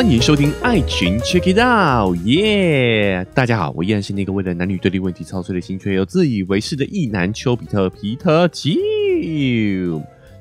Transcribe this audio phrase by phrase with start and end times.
[0.00, 3.22] 欢迎收听爱群 Check It Out，耶！
[3.34, 8.70] 大家好，我依然是那个为了男女对立问题操碎了心却又自以为是的异男丘比特皮特丘。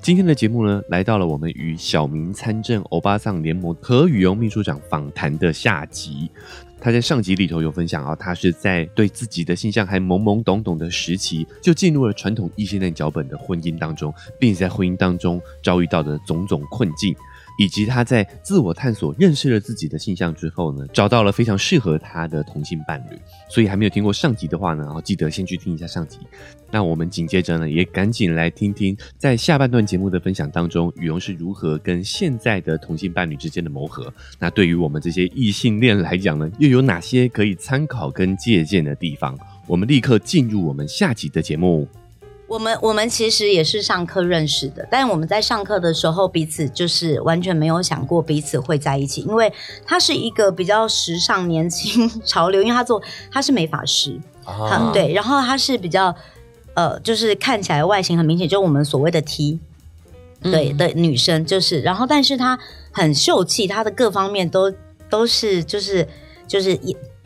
[0.01, 6.31] 今天的节目呢，来到了我们与小明参政欧巴桑联盟何宇荣秘书长访谈的下集。
[6.81, 17.13] 他在上集里头有分享啊，他是在对自己的性向还懵懵懂懂的时期，就进入了传统异性恋脚本的婚姻当中，并且在婚姻当中遭遇到的种种困境。
[17.59, 23.19] 以及他在自我探索、认识了自己的性向之后呢，找到了非常适合他的同性伴侣。
[23.49, 26.19] 所以还没有听过上集的话呢，然后记得先去听一下上集。
[26.71, 34.11] 那我们紧接着呢，也赶紧来听听在下半段节目的分享当中，羽绒是如何跟现在的同性伴侣之间的磨合。
[34.39, 39.37] 那对于我们这些异性恋来讲呢，又有哪些可以参考跟借鉴的地方？
[39.67, 41.85] 我们立刻进入我们下集的节目。
[42.49, 49.53] 我们我们其实也是上课认识的，但我们在上课的时候彼此就是完全没有想过彼此会在一起，因为
[49.85, 52.99] 他是一个比较时尚、年轻、潮流，因为他做
[53.31, 56.15] 他是美发师，啊，对，然后他是比较
[56.73, 59.59] 呃，就是看起来外形很明显，就我们所谓的 T，
[60.41, 62.57] 对的女生，就是然后但是她
[62.91, 64.73] 很秀气，她的各方面都
[65.07, 66.07] 都是就是
[66.47, 66.79] 就是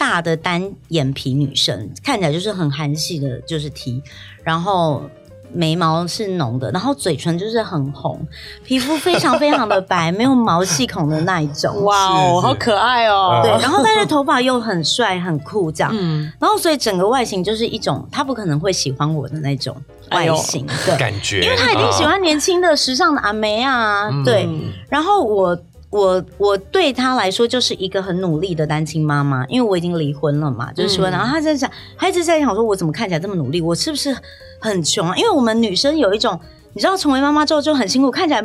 [0.04, 4.04] 大的单眼皮女生，看起来就是很韩系的，就是 T，
[4.44, 5.10] 然后
[5.54, 8.20] 眉毛是浓的，然后嘴唇就是很红，
[8.66, 11.86] 皮肤非常非常的白， 没有毛细孔的那一种。
[11.86, 13.40] 哇哦，好可爱哦！
[13.44, 19.74] 对，然后但是头发又很帅很酷这样，嗯，然后所以整个外形就是一种他不可能会喜欢我的那种
[20.12, 24.50] 外形的感觉，因为他一定喜欢年轻的时尚的阿梅啊，对，
[24.90, 25.58] 然后我。
[25.94, 33.62] 我我对他来说就是一个很努力的单亲妈妈，因为我已经离婚了嘛，就是说，然后他在想，他一直在想说，我怎么看起来这么努力？
[33.62, 34.16] 我是不是
[34.60, 35.14] 很穷啊？
[35.18, 36.40] 因为我们女生有一种，
[36.74, 38.44] 你知道，成为妈妈之后就很辛苦，看起来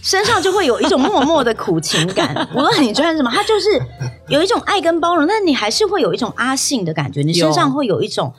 [0.00, 2.34] 身上就会有一种默默的苦情感。
[2.56, 3.68] 无论你穿什么，他就是
[4.28, 8.32] 有一种爱跟包容，但你还是会有一种阿信的感觉，你身上会有一种。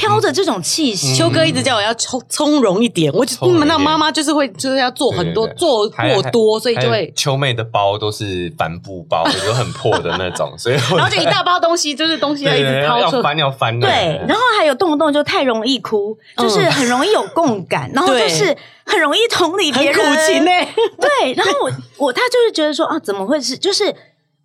[0.00, 3.12] 飘着这种气息，秋哥一直叫我要从从容一点。
[3.12, 13.78] 我你们那妈妈就是会就是要做很多做过多，所以就会秋妹的包都是帆布包，有很破的那种，所以 然后就一大包东西，就是东西要一直掏出，翻要翻。
[13.78, 18.56] 对，然后还有动不动就太容易哭，就是很容易有共感，然后就是
[18.86, 20.50] 很容易同理别人，苦情呢。
[20.98, 21.70] 对，然后我
[22.06, 23.58] 我他就是觉得说啊，怎么会是？
[23.58, 23.94] 就是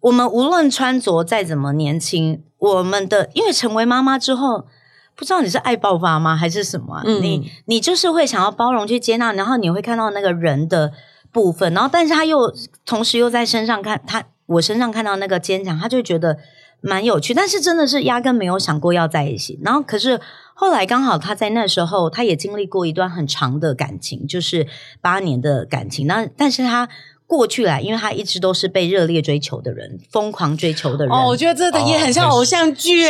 [0.01, 4.65] 我们无论穿着再怎么年轻，我们的因为成为妈妈之后。
[5.15, 7.01] 不知道你是爱爆发吗，还是什么？
[7.05, 10.91] 你你就是会想要包容去接纳，然后你会看到那个人的
[11.31, 12.53] 部分，然后但是他又
[12.85, 16.37] 同时又在身上看他我身上看到那个坚强，他就觉得
[16.81, 17.33] 蛮有趣。
[17.33, 19.59] 但是真的是压根没有想过要在一起。
[19.63, 20.19] 然后可是
[20.53, 24.67] 后来刚好他在那时候，他也经历过一段很长的感情，就是
[25.01, 26.05] 八年的感情。
[26.07, 26.89] 那但是他。
[27.27, 31.13] 过去来，因为他一直都是被热烈追求的人，疯狂追求的人。
[31.13, 33.09] 哦，我觉得这个也很像偶像剧。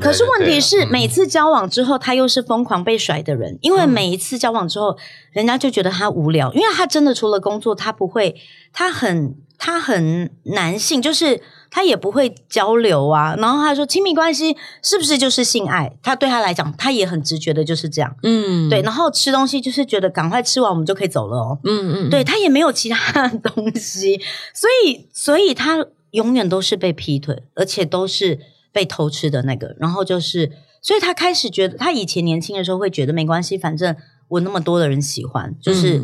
[0.00, 3.58] 可是问题是，每次交往之后，他又是疯狂被甩的人。
[3.60, 4.96] 因为每一次交往之后，
[5.32, 8.34] 人家就觉得他无聊，因为他真的除了工作，他不会，
[8.72, 11.40] 他很，他很男性，就是。
[11.70, 15.96] 他也不会交流啊，然后他说亲密关系是不是就是性爱？
[16.02, 18.82] 他对他来讲，他也很直觉的就是这样，嗯，对。
[18.82, 24.20] 然后吃东西就是觉得赶快吃完我们就可以走了哦，嗯嗯，对他也没有其他的东西，
[24.52, 28.40] 所以所以他永远都是被劈腿，而且都是
[28.72, 29.76] 被偷吃的那个。
[29.78, 30.50] 然后就是，
[30.82, 33.94] 所以他开始觉得，他以前年轻的时候会觉得没关系，反正
[34.26, 36.02] 我那么多的人喜欢，就是。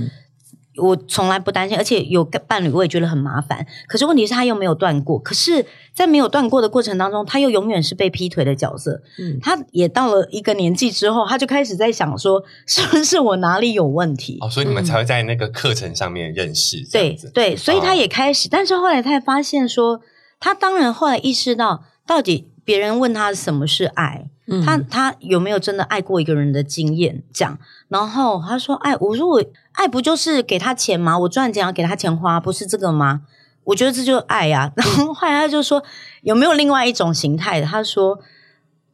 [0.77, 3.67] 我从来不担心，而且有伴侣我也觉得很麻烦。
[3.89, 5.65] 可是问题是他又没有断过，可是
[5.95, 9.01] 在没有断过的过程当中，他又永远是被劈腿的角色。
[9.19, 14.39] 嗯，他也到了一个年纪之后，他就开始在想说，是不是我哪里有问题？
[14.41, 16.85] 哦，所以你们才会在那个课程上面认识。
[16.93, 20.01] 对对，所以他也开始，但是后来他也发现说，
[20.39, 24.29] 他当然后来意识到，到底别人问他什么是爱。
[24.65, 27.25] 他他有没有真的爱过一个人的经验？
[27.35, 27.59] 这样，
[27.89, 31.17] 然后他说：“爱，我说我爱不就是给他钱吗？
[31.21, 33.23] 我赚钱要给他钱花，不是这个吗？
[33.65, 34.73] 我觉得这就是爱呀。
[34.77, 35.83] ”然后后来他就说
[36.23, 38.19] ：“有没有另外一种形态的？”他说：“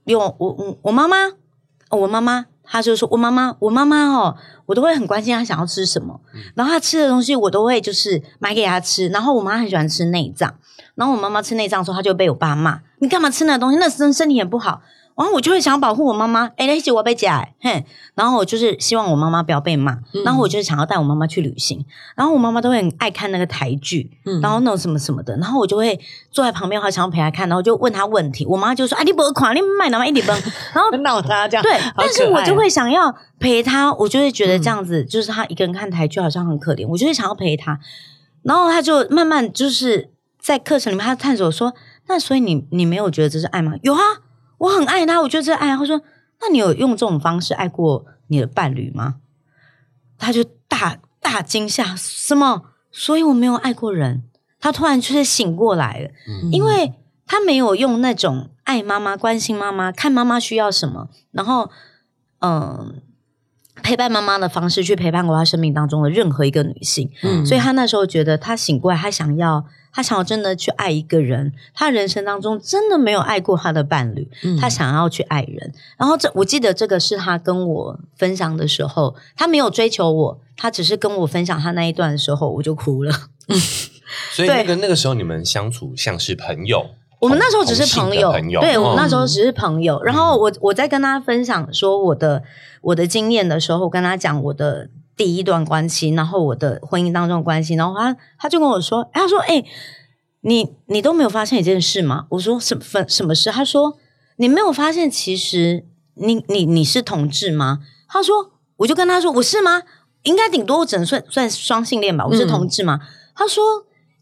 [0.04, 1.16] 有，我我我妈妈，
[1.90, 4.36] 我妈妈，他就说我妈妈，我妈妈哦，
[4.66, 6.20] 我都会很关心她想要吃什么，
[6.54, 9.08] 然后她吃的东西我都会就是买给她吃。
[9.08, 10.54] 然后我妈很喜欢吃内脏，
[10.94, 13.78] 然后我妈妈吃内脏的时候，她就被我爸骂：你干嘛吃那东西？
[13.78, 14.82] 那身身体也不好。”
[15.16, 21.84] 然后我就会想要保护我妈妈，哎，那些我被夹，哼，然后我就是希望我妈妈不要被骂，然后我就是想要带我妈妈去旅行，
[22.16, 24.10] 然后我妈妈都会很爱看那个台剧，
[24.40, 25.98] 然后那种什么什么的，然后我就会
[26.30, 30.36] 坐在旁边，好想要陪她看，然后就问她问题，我妈就说：“啊，你不款，你买哪么一点崩？”
[30.74, 37.78] 然后闹她这样，对，但是我就会想要陪她，我就会觉得这样子，就是她一个人看台剧好像很可怜，我就会想要陪她，
[38.42, 40.10] 然后她就慢慢就是。
[40.42, 41.72] 在课程里面，她探索说，
[42.08, 43.74] 那所以你你没有觉得这是爱吗？
[43.82, 44.00] 有啊，
[44.62, 45.76] 我很爱他，我觉得这是爱。
[45.76, 46.00] 他说，
[46.40, 49.16] 那你有用这种方式爱过你的伴侣吗？
[50.16, 52.62] 他就大大惊吓，什么？
[52.90, 54.22] 所以我没有爱过人。
[54.60, 56.10] 他突然就是醒过来了，
[56.52, 56.94] 因为
[57.26, 61.70] 他没有用那种爱妈妈、关心妈妈、看妈妈需要什么，然后
[62.40, 63.02] 嗯。
[63.82, 74.28] 陪伴妈妈的方式去陪伴过她生命当中的任何一个女性，嗯，所以她那时候觉得她醒过来，她想要，她想要真的去爱一个人，她人生当中真的没有爱过她的伴侣，
[74.60, 75.72] 她想要去爱人。
[75.96, 83.12] 然后这我记得这个是她跟我分享的时候，她没有追求我，她只是跟我分享她那一段的时候，我就哭了。
[84.32, 86.90] 所以那个那个时候你们相处像是朋友。
[87.22, 90.02] 我们那时候只是朋友，对，我们那时候只是朋友。
[90.02, 92.42] 然后我我在跟他分享说我的
[92.80, 99.64] 我的经验的时候，我跟他讲我的第一段关系，然后我的婚姻当中的关系，然后他他就跟我说，他说：“哎，
[100.40, 103.96] 你你都没有发现一件事吗？”我说：“什什什么事？”他说
[104.38, 105.84] ：“你没有发现其实
[106.14, 107.78] 你你你是同志吗？”
[108.10, 109.82] 他说：“我就跟他说我是吗？
[110.24, 112.98] 应该顶多我只能算算双性恋吧，我是同志吗？”
[113.36, 113.62] 他说：“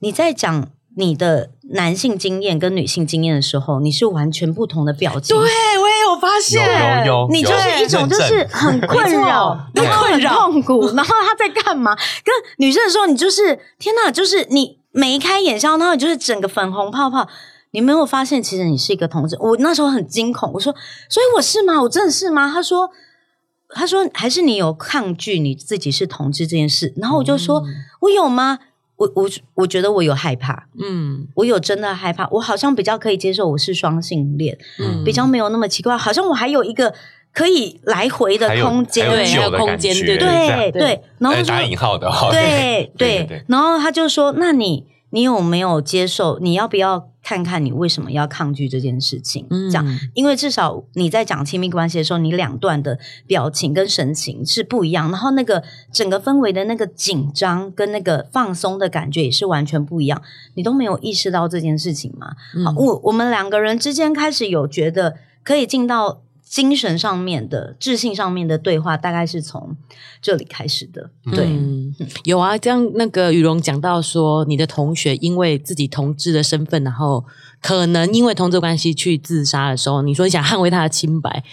[0.00, 5.36] 你在讲。”你的男性经验跟女性经验的时候，你是完全不同的表情。
[5.36, 5.44] 对，
[5.78, 10.86] 我也有发现，有有，你就是一种就是很困扰， 很困扰、痛苦。
[10.96, 11.94] 然后他在干嘛？
[12.24, 17.28] 跟女生的时候，你就是天哪，就是你眉开眼笑，然后你就是整个粉红泡泡。
[17.72, 19.36] 你没有发现，其实你是一个同志。
[19.38, 20.74] 我那时候很惊恐，我说
[21.08, 21.80] ：“所以我是吗？
[21.82, 22.90] 我真的是吗？”他说
[23.70, 27.62] ：“他说还是你有抗拒你自己是同志这件事。”然后我就说
[28.02, 28.58] ：“我有吗？”
[29.00, 36.92] 我我我觉得我有害怕，嗯，我有真的害怕，我好像比较可以接受我是双性恋，嗯，比较没有那么奇怪，好像我还有一个
[37.32, 42.92] 可以来回的空间，对，还有空间，对对对，然后打引号的，对
[43.26, 44.84] 对，然后他就说，那你。
[45.10, 46.38] 你有没有接受？
[46.40, 49.46] 你要不要看看你为什么要抗拒这件事情？
[49.50, 55.62] 这样，因为至少你在讲亲密关系的时候，你两段的表情跟神情是不一样，然后那个
[55.92, 60.22] 整个氛围的那个紧张跟那个放松的感觉也是完全不一样。
[60.54, 62.34] 你都没有意识到这件事情吗？
[62.64, 66.22] 好，我我们两个人之间开始有觉得可以进到。
[66.50, 69.76] 精神上面的、智性上面的对话，大概是从
[70.20, 71.08] 这里开始的。
[71.32, 71.48] 对，
[72.24, 77.24] 有啊，这样那个雨荣讲到说，你的同学因为自己同志的身份，然后
[77.62, 81.44] 可能因为同志关系去自杀的时候，你说你想捍卫他的清白。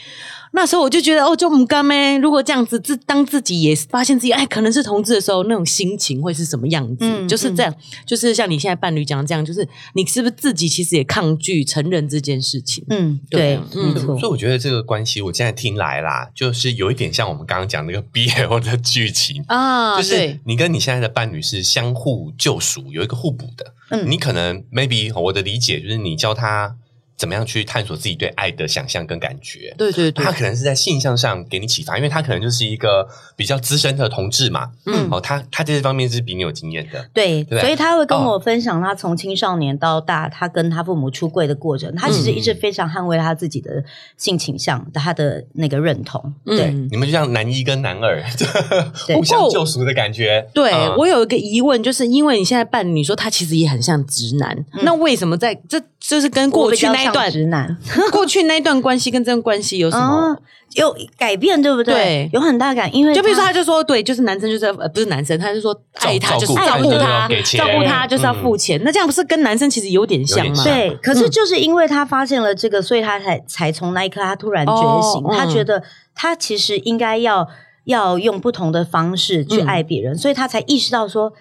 [0.54, 2.18] 那时候我就觉得哦，就唔甘咩？
[2.18, 7.28] 如果这样子自当自己也发现自己哎可能是同志的时候，那种心情会是什么样子？
[7.28, 7.74] 就是这样，
[8.06, 12.84] 就是像你现在伴侣讲这样，就是你是不是自己其实也抗拒承认这件事情？
[12.90, 14.18] 嗯，对，没错。
[14.18, 23.74] 所以我觉得这个关系，我现在听来啦，就是有一点像我们刚刚讲那个 BL 的剧情啊，就是你跟你现在的伴侣是相互救赎，有一个互补的。
[23.90, 26.76] 嗯，你可能 maybe 我的理解就是你教他。
[27.18, 29.74] 怎么样去探索自己对爱的想象跟感觉？
[29.76, 34.70] 对对对，他可能是在性向上给你启发，因为他可能就是一个比较资深的同志嘛。
[34.86, 37.10] 嗯，哦，他他这些方面是比你有经验的。
[37.16, 41.92] 对，对所以他会跟我分享他从青少年到大，他跟他父母出柜的过程。
[41.96, 43.84] 他其实一直非常捍卫他自己的
[44.16, 46.32] 性倾向，他的那个认同。
[46.46, 48.24] 对，你们就像男一跟男二，
[49.16, 50.48] 互相救赎的感觉。
[50.54, 57.07] 对我有一个疑问，就是因为你现在伴侣，你说他其实也很像直男，那为什么在这就是跟过去那？
[57.12, 57.78] 段直男，
[58.12, 60.36] 过去那一段关系跟这段关系有什么
[60.76, 61.94] 有改变，对不对？
[61.94, 68.80] 对，有很大感，因为就比如说，他就说，对，就是男生就是呃，不是男生，他就说爱他就是照顾他，照顾他就是要付钱。
[68.84, 70.64] 那这样不是跟男生其实有点像吗？
[70.64, 75.82] 对，可是就是因为他发现了这个，所以他才才从那一刻他突然觉醒，他觉得
[76.14, 77.48] 他其实应该要
[77.86, 81.34] 要用不同的方式去爱别人，所以他才意识到说。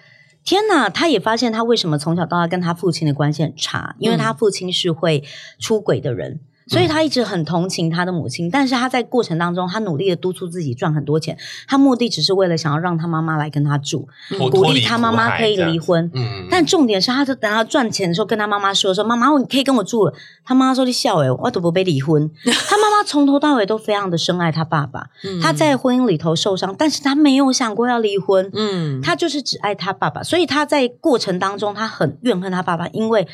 [0.47, 0.89] 天呐！
[0.89, 5.21] 他也发现他为什么从小到大跟他父亲的关系很差，因为他父亲是会
[5.59, 6.39] 出轨的人。
[6.67, 14.07] 所以他一直很同情他的母亲，但是他在过程当中，他努力的督促自己赚很多钱，他目的只是为了想要让他妈妈来跟他住，
[14.51, 16.11] 鼓励他妈妈可以离婚。
[16.49, 22.29] 但重点是，他就等他赚钱的时候，跟他妈妈说说：“妈妈，你可以跟我住了。”他妈妈说：“你笑诶，我都不被离婚。
[22.43, 25.07] ”他妈妈从头到尾都非常的深爱他爸爸，
[25.41, 28.49] 他在婚姻里头受伤，但是他没有想过要离婚。
[28.53, 33.27] 嗯，他就是只爱他爸爸，所以他在过程当中，他很怨恨他爸爸，因为。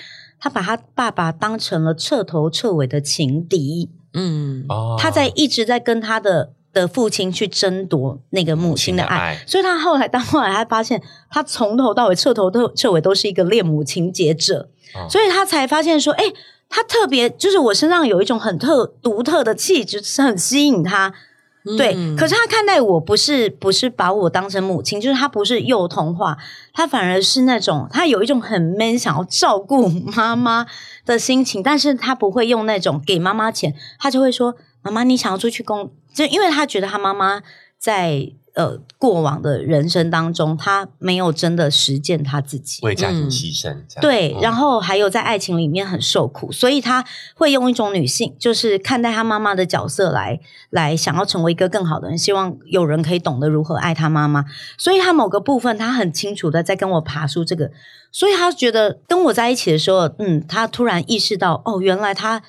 [0.43, 4.65] 他把他爸爸当成了彻头彻尾的情敌，嗯，
[4.99, 14.69] 他在一直在跟他的的父亲去争夺那个母亲的爱，所以他后来到后来，他发现他从头到尾彻头彻彻尾都是一个恋母情节者，
[15.09, 16.25] 所以他才发现说，哎，
[16.67, 21.13] 他特别就是我身上有一种很特独特的气质，是很吸引他。
[21.77, 26.37] 对，可是他看待我不是不是把我当成母亲，就是他不是幼童化，
[26.73, 30.65] 他反而是那种他有一种很 man 想要照顾 妈妈
[31.05, 37.41] 的心情，但是他不会用那种给妈妈钱，他就会说妈妈你想要出去工，就因为他觉得他妈妈
[37.83, 38.31] 在。
[38.55, 54.45] 呃，过往的人生当中，他没有真的实践他自己，为家庭牺牲，对，然后还有在爱情里面很受苦，所以他会用一种女性，就是看待他妈妈的角色来来想要成为一个更好的人，希望有人可以懂得如何爱他妈妈，
[54.77, 57.71] 所以他某个部分他很清楚的在跟我爬出这个，
[58.11, 62.43] 所以他觉得跟我在一起的时候，嗯，他突然意识到，哦，原来他。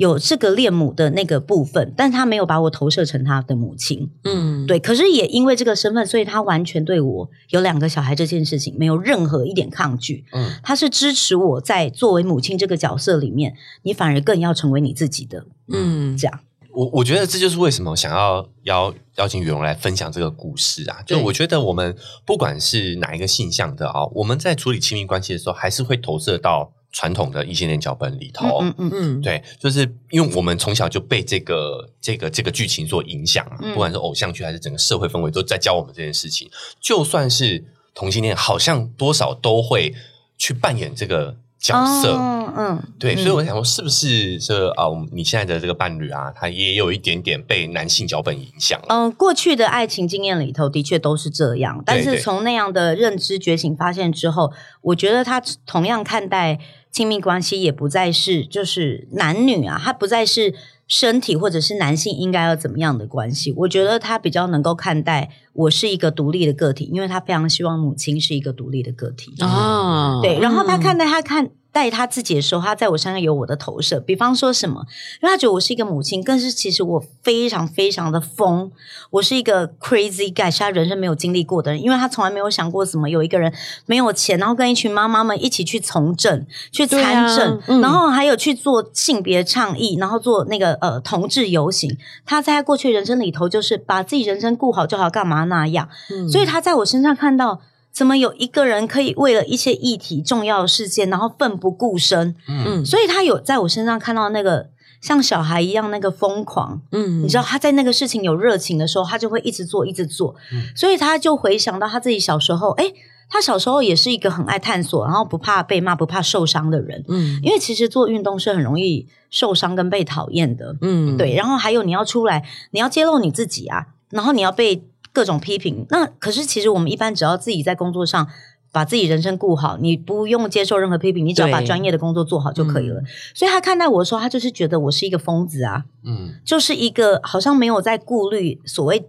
[0.00, 4.78] 有这个恋母的那个部分，但他没有把我投射成他的母亲，嗯，对。
[4.78, 13.52] 可是也因为这个身份，所以他完全对我有两个小孩这件事情没有任何一点抗拒，嗯，他是支持我在作为母亲这个角色里面，
[13.82, 16.40] 你反而更要成为你自己的，嗯，这样。
[16.72, 26.72] 我我觉得这就是为什么想要邀邀请羽绒来分享这个故事啊，就我觉得我们不管是哪一个性向的啊，我们在处理亲密关系的时候，还是会投射到。
[26.92, 29.80] 传统的异性恋脚本里头，嗯嗯嗯，对，就是
[30.10, 36.50] 因为我们从小就被这个这个这个剧情所影响嘛，不管是偶像剧还是整个社会氛围都在教我们这件事情。
[36.80, 39.94] 就算是同性恋，好像多少都会
[40.36, 42.16] 去扮演这个角色，
[42.56, 43.14] 嗯，对。
[43.14, 48.80] 所以我想说，是不是这啊，你现在的这个伴侣啊，他也有一点点被男性脚本影响？
[48.88, 56.58] 嗯，过去的爱情经验里头的确都是这样，但是从那样的认知觉醒发现之后，我觉得他同样看待。
[56.92, 60.52] 亲密关系也不再是就是男女啊，他不再是
[60.90, 63.54] 身体或者是男性应该要怎么样的关系。
[63.56, 70.20] 我觉得他比较能够看待我是一个独立的个体，因为他非常希望母亲是一个独立的个体啊。
[70.20, 71.52] 对，然后他看待他看。
[71.72, 74.00] 带他自己的时候，他在我身上有我的投射。
[74.00, 74.84] 比方说什么，
[75.22, 78.70] 因为他觉得我是一个母亲，更是其实我非常非常的疯，
[79.10, 81.82] 我是一个 crazy guy，是他人生没有经历过的人。
[81.82, 83.52] 因为他从来没有想过什么有一个人
[83.86, 91.96] 没有钱，然后跟一群妈妈们一起去从政、去参政，然后还有去做性别倡议，然后做那个呃同志游行。
[92.26, 95.88] 他在过去人生里头，就是把自己人生顾好就好，干嘛那样？
[96.30, 97.60] 所以他在我身上看到。
[97.92, 102.34] 怎么有一个人可以为了一些议题、重要的事件，然后奋不顾身？
[102.48, 104.70] 嗯，所以他有在我身上看到那个
[105.02, 106.80] 像小孩一样那个疯狂。
[106.92, 110.36] 嗯，你知道他在那个事情有热情的时候，他就会一直做，一直做。
[110.52, 112.92] 嗯，所以他就回想到他自己小时候，哎，
[113.28, 117.04] 他小时候也是一个很爱探索，然后不怕被骂、不怕受伤的人。
[117.08, 120.76] 嗯，因为其实做运动是很容易受伤跟被讨厌的。
[120.80, 121.34] 嗯，对。
[121.34, 124.84] 然后还有你要出来，你要揭露你自己啊，然后你要被。
[125.12, 128.28] 各种批评，那可是其实我们一般只要自己在工作上
[128.72, 133.02] 把自己人生顾好，你不用接受任何批评，你只要把专业的工作做好就可以了。
[133.34, 139.08] 所以他看待我的时候，他就是觉得我是一个疯子啊，嗯，就是一个好像没有在顾虑所谓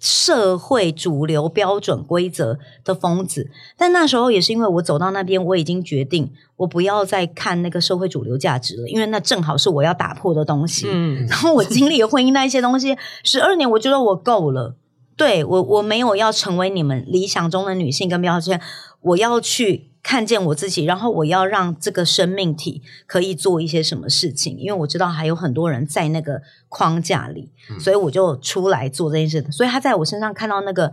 [0.00, 3.50] 社会主流标准规则的疯子。
[3.76, 10.86] 但那时候也是因为我走到那边，我已经决定我不要再看那个社会主流价值了，因为那正好是我要打破的东西。
[10.90, 14.76] 嗯，然后我经历了婚姻那一些东西，十二年，我觉得我够了。
[15.16, 18.60] 对我，我没有要成为你们理想中的女性跟标签，
[19.00, 29.46] 我要去看见我自己，然后我要让这个生命体可以做一些什么事情，因为我知道还有很多人在那个框架里，所以我就出来做这件事。
[29.52, 30.92] 所以他在我身上看到那个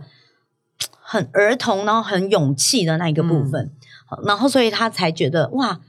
[1.00, 3.72] 很儿童，然后很勇气的那一个部分，
[4.24, 5.80] 然后所以他才觉得哇。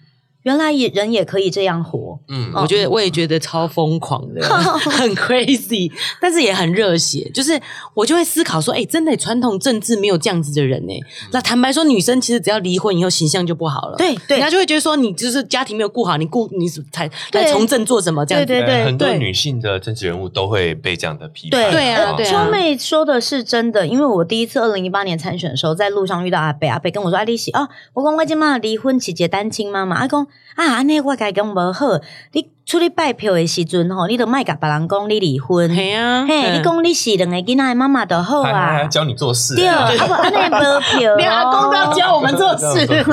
[0.43, 4.41] 原来也人也可以这样活，嗯，我觉得我也觉得超疯狂的，
[4.91, 7.29] 很 crazy，但是也很热血。
[7.33, 7.59] 就是
[7.93, 10.93] 我就会思考说，哎，真的传统政治没有这样子的人呢。
[11.31, 18.45] 那坦白说，女生其实只要离婚以后形象就不好了，对对，人家就会觉得说你就是家庭没有顾好，你顾你才来从政做什么这样子？
[18.45, 21.71] 对对对，很多女性的政治人物都会被这样的批判。
[21.71, 31.99] 对啊，秋妹说的是真的，因为我第一次二零一八年参选的时候，在路上遇到阿北，阿北跟我说：“阿丽喜啊，我讲我今妈离婚，起结单亲妈妈，阿公。”啊，安尼我该讲无好，
[32.31, 32.53] 你。
[32.73, 43.03] 出去拜票的时阵吼，你都卖甲别人讲你离婚，嘿啊，嘿，你讲你是两个囡仔的妈妈就好啊，教你做事，对，啊不，安尼无票， 你阿公都要教我们做事， 对，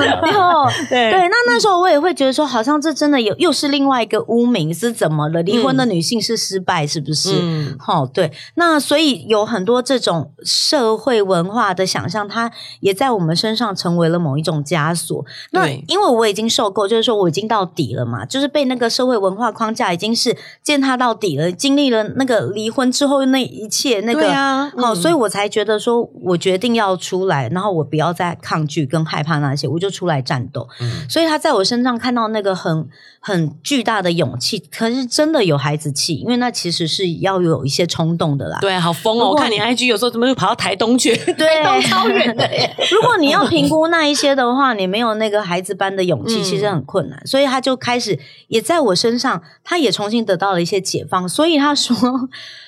[0.89, 5.43] 对，那那时候我也会觉得说，好像这真的有又是另外一个污名，是怎么了？
[5.43, 7.29] 离婚的女性是失败，是不是？
[7.39, 15.23] 嗯，好，对，那所以有很多这种社会文化的想象，它也在我们身上成为了某一种枷锁。
[15.51, 19.50] 那因为我已经受够，就是说我已经到底了嘛，就是被那个社会文化。
[19.51, 24.33] 化框架已经是践踏到底了，经历了那个离婚之后那一切那个，
[24.81, 30.67] 好，所以我才觉得说我决定要出来，然后我不要再抗拒跟害怕那些，我就出来战斗。
[30.79, 32.87] 嗯所以他在我身上看到那个很
[33.19, 38.57] 很巨大的勇气，可是真的有孩子气，因为那其实是要有一些冲动的啦。
[38.61, 39.29] 对，好疯哦！
[39.29, 41.15] 我看你 IG 有时候怎么又跑到台东去？
[41.33, 42.75] 对，超远的耶。
[42.91, 47.21] 如果你要评估那一些的话，你没有那个孩子般的勇气，其实很困难。
[47.25, 48.17] 所以他就开始
[48.47, 51.27] 也在我身上，他也重新得到了一些解放。
[51.27, 51.95] 所以他说，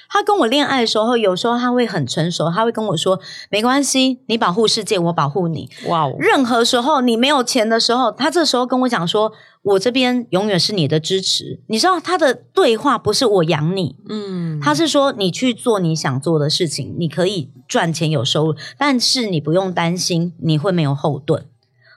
[0.09, 6.15] 他跟我恋爱的时候，有时候他会很成熟，他会跟我说：“没关系，你保护世界，我保护你。”哇哦！
[6.19, 9.31] 任何时候你没有钱的时候，他这时候跟我讲说
[9.63, 21.45] ：“我这边永远是你的支持。”你知道他的对话不是我养你，嗯，他是说你去做你想做的事情，你可以赚钱有收入，但是你不用担心你会没有后盾。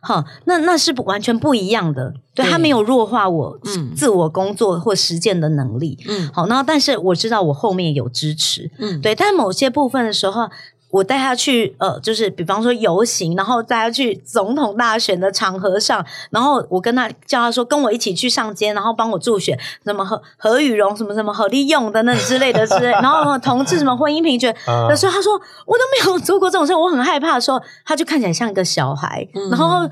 [0.07, 3.59] 哈，那那是不完全不一样的，对他没有弱化我
[3.97, 10.49] 自我工作或实践的能力，嗯，好，那但是我知道我后面有支持，嗯，对，但某些部分的时候。
[10.97, 24.55] 我带他去，呃，就是比方说游行，然后带他去总统大选的场合上，然后我跟他叫他说跟我一起去上街，然后帮我助选，什么何何雨荣什么什么何立用等等之类的之类， 然后同志什么婚姻平权
[24.89, 25.35] 的时候，他说
[25.67, 29.87] 我都没有做过这种事，我很害怕的时候，他就看起来像一个小孩，然后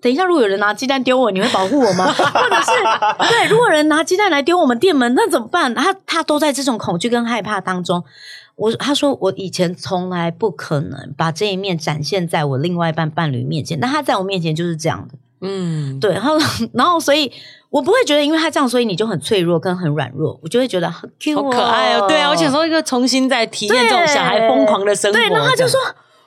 [0.00, 2.06] 等一下如果有人拿鸡蛋丢我，你会保护我吗？
[2.12, 5.72] 或者是对，如果人拿鸡蛋来丢我们店门，那怎么办？
[5.72, 8.02] 他他都在这种恐惧跟害怕当中。
[8.62, 16.38] 我他说我以前从来不可能把这一面展现在我另外一半伴侣面前，那他在我面前就是这样的，嗯，对，然后
[16.72, 17.30] 然后所以
[17.70, 25.78] 我不会觉得因为他这样，所以你就很脆弱跟很软弱，我就会觉得很 Q 好可爱哦，对啊，我想说一个重新再体验这种小孩疯狂的生活，对，然后他就说。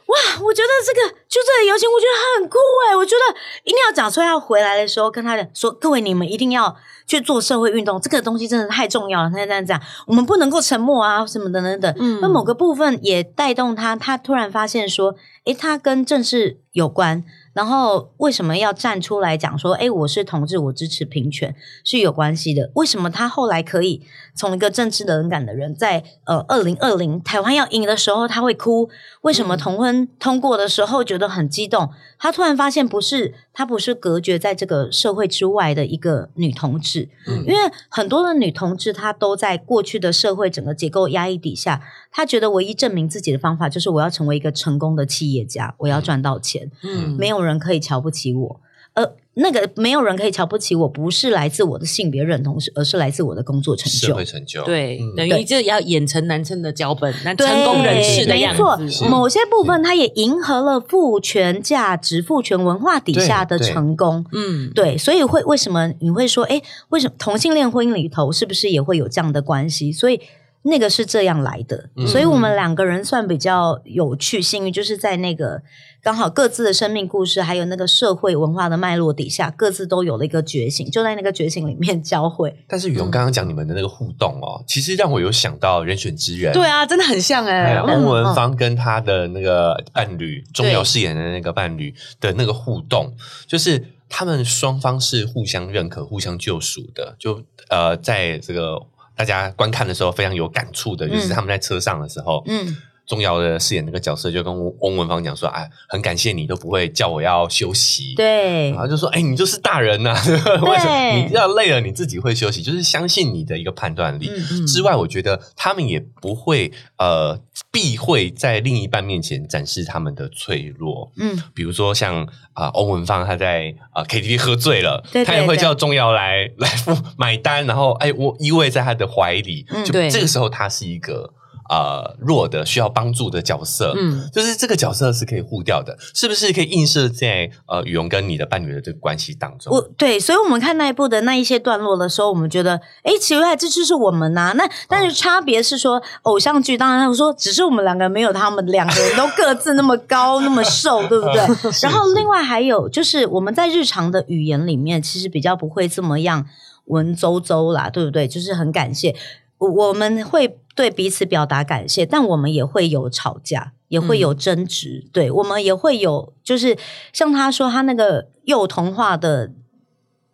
[0.07, 2.57] 哇，我觉得这个就这个游行，我觉得很酷
[2.88, 2.95] 哎！
[2.95, 4.27] 我觉得一定要讲出来。
[4.27, 6.75] 要回来的时候，跟他说：“各位，你们一定要
[7.07, 11.95] 去做社会运动，这个东西真的太重要了。”他这样讲，我们不能够沉默啊，什么等等等。
[12.00, 17.24] 嗯，那某个部分也带动他，他突然发现说：“诶，他跟政治有关。”
[17.55, 22.69] 然后为什么要站出来讲说，哎，我是同志，我支持平权是有关系的？
[22.75, 24.01] 为什么他后来可以
[24.35, 28.89] 从一个政治冷感的人，在呃二零二零台湾要赢的时候他会哭？
[29.21, 31.89] 为什么同婚通过的时候觉得很激动？
[32.19, 33.33] 他突然发现不是。
[33.57, 37.07] 他不是隔绝在这个社会之外的一个女同志，
[37.47, 37.55] 因为
[37.88, 48.62] 很多的女同志她都在过去的社会整个结构压抑底下，她觉得唯一证明自己的方法就是我要成为一个成功的企业家，我要赚到钱，嗯，没有人可以瞧不起我，
[48.96, 49.14] 呃。
[49.38, 54.08] 那个没有人可以瞧不起我，不是来自我的性别认同，是而是来自我的工作成就。
[54.08, 59.05] 社会成就，对，等于就要演成男生的脚本，那成功人士的样子。
[59.10, 64.25] 某些部分，它也迎合了父权价值、父权文化底下的成功。
[64.31, 69.92] 嗯，对，所以会为什么你会说，哎，为什么同性恋婚姻里头是不是也会有这样的关系？
[69.92, 70.22] 所以。
[70.68, 75.62] 那个是这样来的，所以我们两个人算比较有趣、幸运，就是在那个
[76.01, 82.66] 刚好各自的生命故事，还有那个社会文化的脉络底下，各自都有了一个觉醒，就在那个觉醒里面交汇。
[82.68, 93.14] 但是宇荣刚刚讲你们的那个互动哦，其实让我有想到人选之人，对啊，真的很像哎，翁文芳跟他的那个伴侣钟瑶饰演的那个伴侣的那个互动，
[93.46, 98.82] 就是他们双方是互相认可、互相救赎的，就呃，在这个。
[99.16, 110.13] 大家观看的时候非常有感触的，就是他们在车上的时候，嗯，钟瑶的饰演那个角色就跟翁文芳讲说：“哎，很感谢你都不会叫我要休息。”对，然后就说：“哎，你就是大人呐，
[110.65, 112.61] 为什么你要累了你自己会休息？
[112.63, 114.29] 就是相信你的一个判断力
[114.68, 117.39] 之外，我觉得他们也不会呃
[117.72, 121.11] 避讳在另一半面前展示他们的脆弱。
[121.18, 131.31] 嗯，比如说像啊，翁文芳他在啊 KTV 喝醉了，他也会叫钟瑶来来付买单，然后哎，我依偎在他的怀里，就这个时候他是一个。
[131.70, 139.74] 呃，弱的需要帮助的角色，嗯，就是这个角色是可以互掉的，是不是可以映射在呃羽绒跟你的伴侣的这个关系当中？
[139.74, 144.54] 我对，所以我们看那一部的那一些段落的时候，我们觉得，哎，奇怪，这就是我们呐。
[144.56, 151.42] 那但是差别是说，偶像剧当然他们说，只是我们两个没有他们两个人都各自那么高那么瘦，对不对？
[151.82, 156.46] 然后另外还有就是我们在日常的语言里面，其实比较不会这么样
[156.86, 158.28] 文绉绉啦，对不对？
[158.28, 159.16] 就是很感谢。
[159.57, 165.07] 我们会对彼此表达感谢，但我们也会有吵架，也会有争执。
[165.13, 166.77] 对我们也会有，就是
[167.13, 169.51] 像他说他那个幼童化的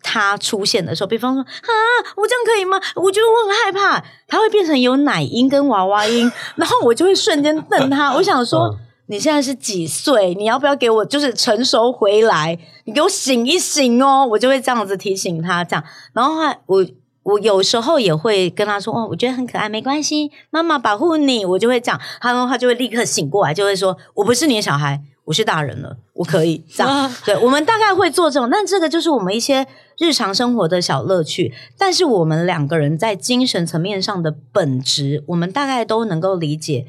[0.02, 1.70] 他出现的时候，比方说啊，
[2.18, 2.78] 我这样可以吗？
[2.96, 8.16] 我觉得我很害怕，他会变成有奶音跟娃娃音， 然后我就会瞬间瞪他。
[8.16, 10.34] 我想说，你现在是几岁？
[10.34, 12.58] 你要不要给我就是成熟回来？
[12.86, 14.26] 你给我醒一醒哦！
[14.26, 15.86] 我就会这样子提醒他，这样。
[16.14, 16.84] 然后他我。
[17.24, 29.68] 我有时候也会跟他说：“哦，我觉得很可爱，没关系，妈妈保护你。”我就会讲，他他就会立刻醒过来，就会说：“我不是你的小孩，我是大人了，我可以这样。”对，我们大概会做这种，但这个就是我们一些
[30.00, 31.54] 日常生活的小乐趣。
[31.78, 36.88] 但是我们两个人在精神层面上的本质，我们大概都能够理解。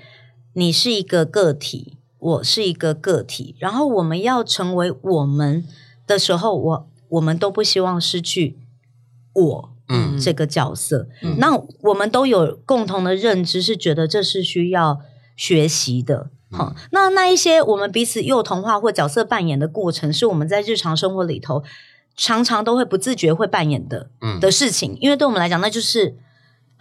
[0.54, 5.64] 你是一个个体，我是一个个体，然后我们要成为我们
[6.06, 8.58] 的时候，我我们都不希望失去
[9.34, 9.71] 我。
[9.92, 11.06] 嗯，这个角色，
[11.38, 14.98] 那我们都有共同的认知，是觉得这是需要
[15.36, 16.30] 学习的。
[16.50, 21.62] 好，那那一些我们彼此幼童化或角色扮演的过程，是我们在日常生活里头
[22.16, 26.16] 常常都会不自觉会扮演的嗯的事情，因为对我们来讲，那就是。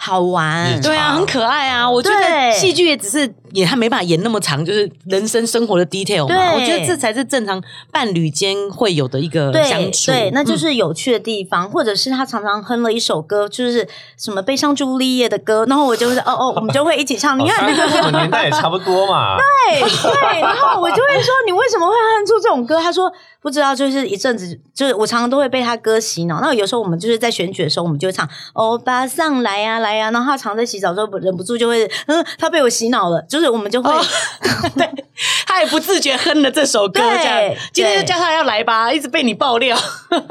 [0.03, 1.87] 好玩，对啊，很可爱啊！
[1.87, 6.53] 我觉得戏剧也只是也他没办法演那么长，就是人生生活的 detail 嘛。
[6.55, 7.61] 我觉得这才是正常
[7.91, 11.69] 伴侣间会有的一个相处，对，那就是有趣的地方。
[11.69, 13.87] 或者是他常常哼了一首歌，就是
[14.17, 17.37] 什么悲伤朱丽叶的歌，然后我就是哦哦，我们就会一起唱。
[17.37, 17.63] 你看，
[18.03, 19.37] 我们 年代也差不多嘛。
[19.37, 22.81] 对对，然后我就会说，你为什么会哼出这种歌？
[22.81, 23.13] 他说。
[23.41, 26.39] 不知道，就是一阵子，就是我常常都会被他歌洗脑。
[26.41, 33.91] 那有时候我们就是在选举的时候，我们就会唱“欧巴上来呀来呀”，然后他常在洗澡的时候忍不住就会，嗯，他被我洗脑了，就是我们就会，
[34.77, 34.87] 对，
[35.47, 39.75] 他也不自觉哼了这首歌，这样，今天就叫他要来吧，一直被你爆料，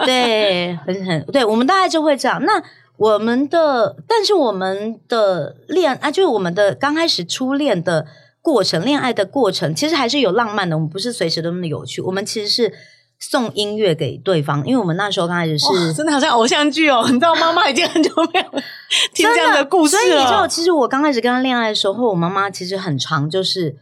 [0.07, 2.41] 对，很很，对我们大概就会这样。
[2.45, 2.63] 那
[2.97, 8.07] 我们的，但是我们的恋啊，就是我们的刚开始初恋的
[8.41, 10.77] 过程，恋爱的过程，其实还是有浪漫的。
[10.77, 12.73] 我们不是随时都那么有趣，我们其实是。
[13.21, 18.61] 送音乐给对方，因为我们那时候刚开始是真的好像偶像剧哦， 你知道妈妈已经很久没有
[19.15, 20.03] 听这样的故事了。
[20.03, 23.77] 所以你知道，其实我刚开始跟他恋爱的时候，我妈妈其实很长就是。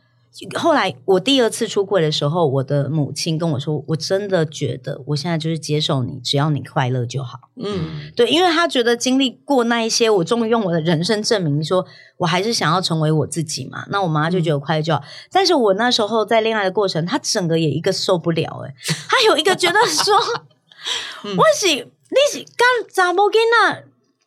[0.57, 11.85] 后来我第二次出柜的时候，我的母亲跟我说：“我真的觉得我现在就是接受你，只要你快乐就好。”嗯，对，因为他觉得经历过那一些，我终于用我的人生证明，说
[12.19, 13.85] 我还是想要成为我自己嘛。
[13.91, 15.03] 那我妈就觉得快乐就好。
[15.33, 18.75] 但是我那时候在恋爱的过程，她整个也一个受不了，哎，
[19.09, 20.15] 她有一个觉得说：
[21.37, 23.35] “我是你是刚查某囡
[23.67, 23.85] 仔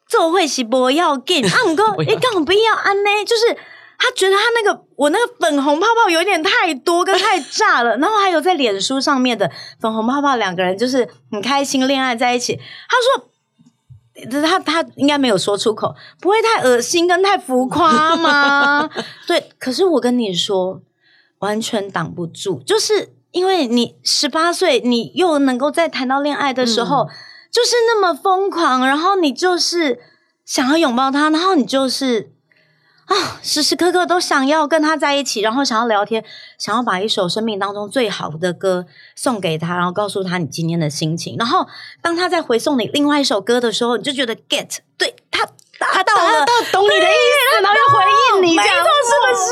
[0.10, 3.10] 做会是不要紧，啊，唔过 你干不要安呢？
[3.26, 3.58] 就是。”
[4.04, 12.56] 他觉得他那个我那个粉红泡泡有点太多跟太炸了，然后还有在脸书上面的粉红泡泡，两个人就是很开心恋爱在一起。
[12.90, 12.98] 他
[14.26, 18.90] 说，他他应该没有说出口，不会太恶心跟太浮夸吗？
[19.28, 20.82] 对，可是我跟你说，
[21.38, 27.08] 完全挡不住，就是因为你十八岁，你又能够在谈到恋爱的时候，
[27.52, 30.00] 就是那么疯狂，然后你就是
[30.44, 32.34] 想要拥抱他，然后你就是。
[33.12, 36.24] 啊，时时刻刻都想要跟他在一起，然后想要聊天，
[36.58, 38.86] 想要把一首生命当中最好的歌
[39.18, 41.36] 送给他，然后告诉他你今天的心情。
[41.38, 41.68] 然后
[42.02, 45.46] 当他在回送你另外一首歌的时候，你就觉得 get 对他
[45.78, 47.18] 达到了，到懂你的意
[47.58, 48.06] 思，然后又回
[48.40, 48.72] 应你，没错，
[49.10, 49.52] 是不是？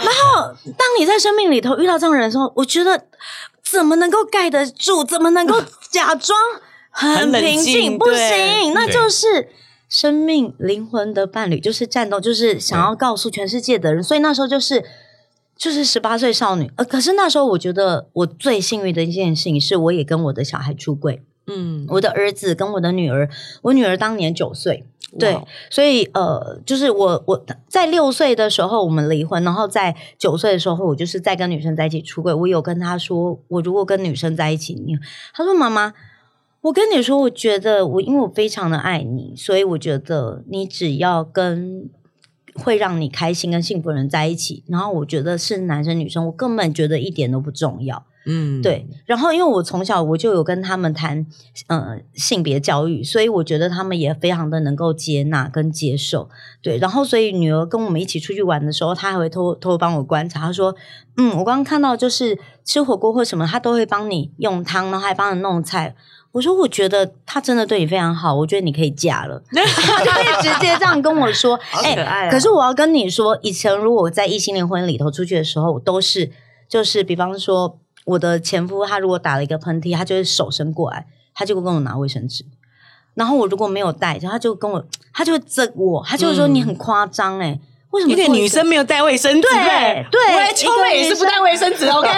[0.06, 3.04] 然后当你在生命里头遇到这样的人的时候，我觉得
[3.62, 5.04] 怎么能够盖得住？
[5.04, 6.38] 怎么能够假装
[6.90, 7.98] 很平静？
[7.98, 9.50] 不行，那就是。
[9.90, 14.00] 生命灵魂的伴侣就是战斗，就是想要告诉全世界的人。
[14.02, 14.84] 所以那时候就是
[15.56, 16.70] 就是十八岁少女。
[16.76, 21.24] 呃，可是那时候我觉得我最幸运的一件事情是，我也跟我的小孩出柜。
[21.48, 23.28] 嗯，我的儿子跟我的女儿，
[23.62, 24.86] 我女儿当年九岁，
[25.18, 25.36] 对，
[25.68, 32.32] 所以呃，就是我我在六岁的时候我们离婚，然后在九岁的时候我就是在跟女生在一起出柜。
[32.32, 34.96] 我有跟她说，我如果跟女生在一起，你
[35.34, 35.92] 她说妈妈。
[36.62, 41.88] 我跟你说，我觉得我因为我非常的爱你，所以我觉得你只要跟
[42.54, 48.04] 会让你开心跟幸福的人在一起，然后我觉得是男生女生，我根本觉得一点都不重要。
[48.26, 48.86] 嗯，对。
[49.06, 51.26] 然后因为我从小我就有跟他们谈
[51.68, 56.28] 呃性别教育，所以我觉得他们也非常的能够接纳跟接受。
[56.60, 60.76] 对，然后所以女儿跟我们一起出去玩的时候，她还会偷偷帮我观察，她说
[61.16, 65.96] ：“嗯，我刚刚看到就是吃火锅或什么，她都会帮你用汤，然后还帮你弄菜。”
[66.32, 71.58] 我说，我觉得他真的对你非常好，我觉得你可以嫁了， 就可以直接这样跟我说。
[71.82, 76.30] 哎，可是我要跟你说，以前如果我在异性恋婚礼里头出去的时候，我都是
[76.68, 82.44] 就是比方说我的前夫他如果打了一个喷嚏，他就会手伸过来，他就会跟我拿卫生纸。
[83.14, 87.58] 然后我如果没有带，他就跟我，他就会责我，他就会说你很夸张哎。
[87.90, 89.48] 为什么一个女生没有带卫生纸？
[89.48, 91.86] 对对，秋妹也是不带卫生纸。
[91.90, 92.08] OK，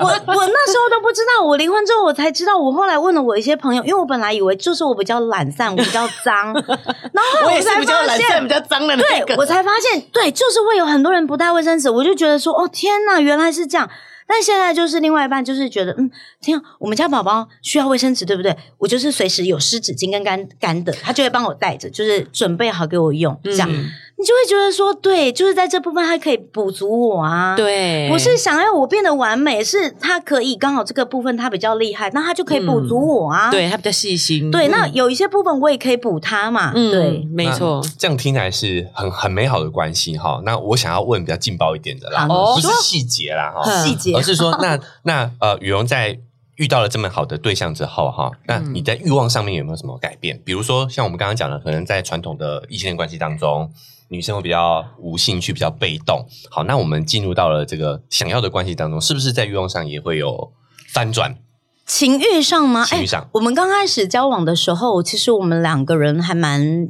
[0.00, 2.56] 我 我那时候都不知道，我离婚之后我才知道。
[2.56, 6.52] 我后来问了我一些朋友，因为我本来以为就是我比较懒散，我比较脏。
[7.12, 9.34] 然后我也是比较懒散、比较脏的那个。
[9.36, 11.90] 我才发现，对，就是会有很多人不带卫生纸。
[11.90, 13.90] 我就觉得说，哦天哪，原来是这样。
[14.26, 18.56] 但现在就是另外一半，就是觉得，嗯，天，我们家宝宝需要卫生纸，对不对？
[18.78, 23.68] 我就是随时有湿纸巾跟干干的，他就会帮我带着，就是准备好给我用，这样。
[24.16, 27.56] 你就会觉得说，对，就是在这部分，他可以补足我啊。
[27.56, 33.50] 对，不是想要我变得完美，是他可以刚好这个部分他比较厉害，那他就可以补足我啊。
[33.50, 34.52] 对他比较细心。
[34.52, 36.72] 对，那有一些部分我也可以补他嘛。
[36.76, 37.84] 嗯，对，没错。
[37.98, 40.40] 这样听起来是很很美好的关系哈。
[40.44, 46.16] 那我想要问比较劲爆一点的啦，不是细节啦哈，细节，而是说， 那那呃，羽绒在
[46.54, 50.40] 遇到了这么好的对象之后哈，那你在欲望上面有没有什么改变？
[50.44, 53.68] 比如说像我们刚刚讲的，可能在传统的异性恋关系当中。
[54.14, 56.26] 女生会比较无兴趣，比较被动。
[56.50, 60.52] 好，那我们进入到了这个想要的关系当中，是不是在欲望上也会有
[60.92, 61.36] 翻转？
[61.84, 62.84] 情欲上吗？
[62.84, 66.88] 情欲上，我们刚开始交往的时候，其实我们两个人还蛮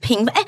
[0.00, 0.44] 平哎。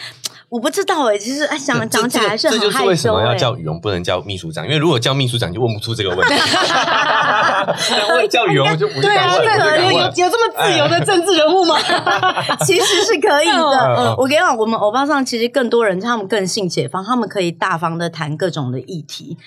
[0.53, 6.35] 我不知道哎，其实哎，想讲起来还是这就是为什么要叫羽绒，不能叫秘书长，因为如果叫秘书长，就问不出这个问题。
[8.13, 11.79] 问叫羽绒就不对啊，有有有这么自由的政治人物吗？
[12.67, 14.15] 其实是可以的。
[14.19, 19.39] 我跟你讲，我们欧巴上其实更多人，他们更性解放，他们可以大方的谈各种的议题。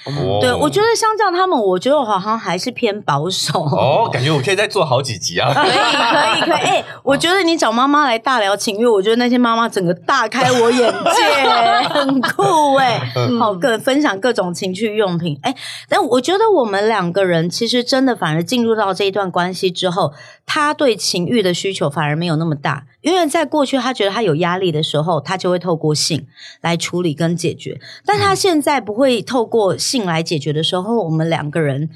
[0.42, 3.60] 对，我觉得相较他们，我觉得我好像还是偏保守。
[3.60, 5.54] 哦，感觉我可以再做好几集啊！
[5.54, 6.68] 可以，可以，可以。
[6.68, 10.95] 哎，我觉得你找妈妈来大聊情欲，我觉得那些妈妈整个大开我眼。
[11.04, 13.00] 姐很酷哎，
[13.40, 15.56] 好各分享各种情趣用品哎，
[15.90, 20.14] 但我觉得我们两个人其实真的反而进入到这一段关系之后，
[20.46, 26.28] 他对情欲的需求反而没有那么大，因为在过去他觉得他有压力的时候，他就会透过性
[26.62, 31.90] 来处理跟解决，但他现在不会透过性来解决的时候，我们两个人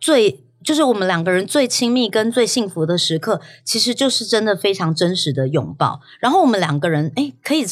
[0.00, 0.45] 最。
[0.66, 6.00] 就是我们两个人最亲密跟最幸福的时刻，其实就是真的非常真实的拥抱。
[6.18, 7.64] 然后我们两个人，哎，可以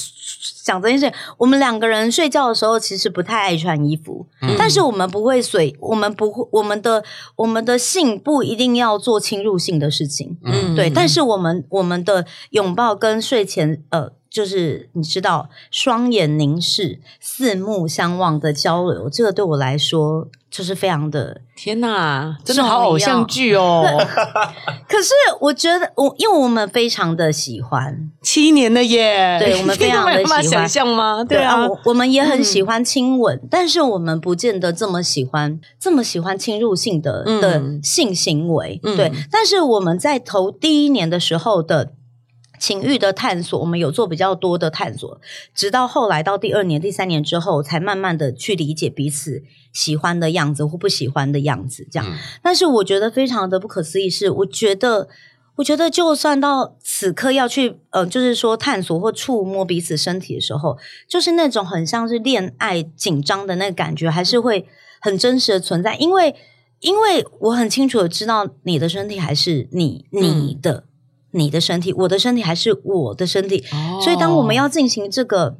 [0.63, 1.13] 讲这件事。
[1.39, 4.25] 我们两个人睡觉的时候，其实不太爱穿衣服，
[4.57, 7.03] 但是我们不会随，我们不会，我们的
[7.35, 10.89] 我们的性不一定要做侵入性的事情，嗯，对。
[10.89, 14.13] 但是我们我们的拥抱跟睡前，呃。
[14.35, 23.85] 就是你知道，双眼凝视、四目相望的交流，这个对我来说就是非常的天哪，真的好偶像剧哦。
[24.91, 31.23] 可是我觉得，我因为我们非常的喜欢 七年的耶，对我们非常的 喜欢想象吗？
[31.23, 38.81] 对啊，我们也很喜欢亲吻，但是我们不见得这么喜欢这么喜欢侵入性的的性行为。
[38.83, 41.93] 对，但是我们在头第一年的时候的。
[42.59, 45.21] 情欲的探索，我们有做比较多的探索，
[45.55, 51.87] 直到后来到第二年、第三年之后，才慢慢的去理解彼此喜欢的样子或不喜欢的样子。
[51.91, 52.07] 这样，
[52.43, 55.09] 但是我觉得非常的不可思议，是我觉得，
[55.57, 64.67] 我觉得就算到此刻要去，呃，就是说探索或触摸彼此身体的时候，就是那种很像是恋爱紧张的那个感觉，还是会
[65.01, 65.97] 很真实的存在。
[65.97, 66.35] 因为，
[66.81, 70.85] 因为我很清楚的知道你的身体还是你你的。
[71.35, 73.65] 你的身体，我的身体还是我的身体，
[74.03, 75.59] 所以当我们要进行这个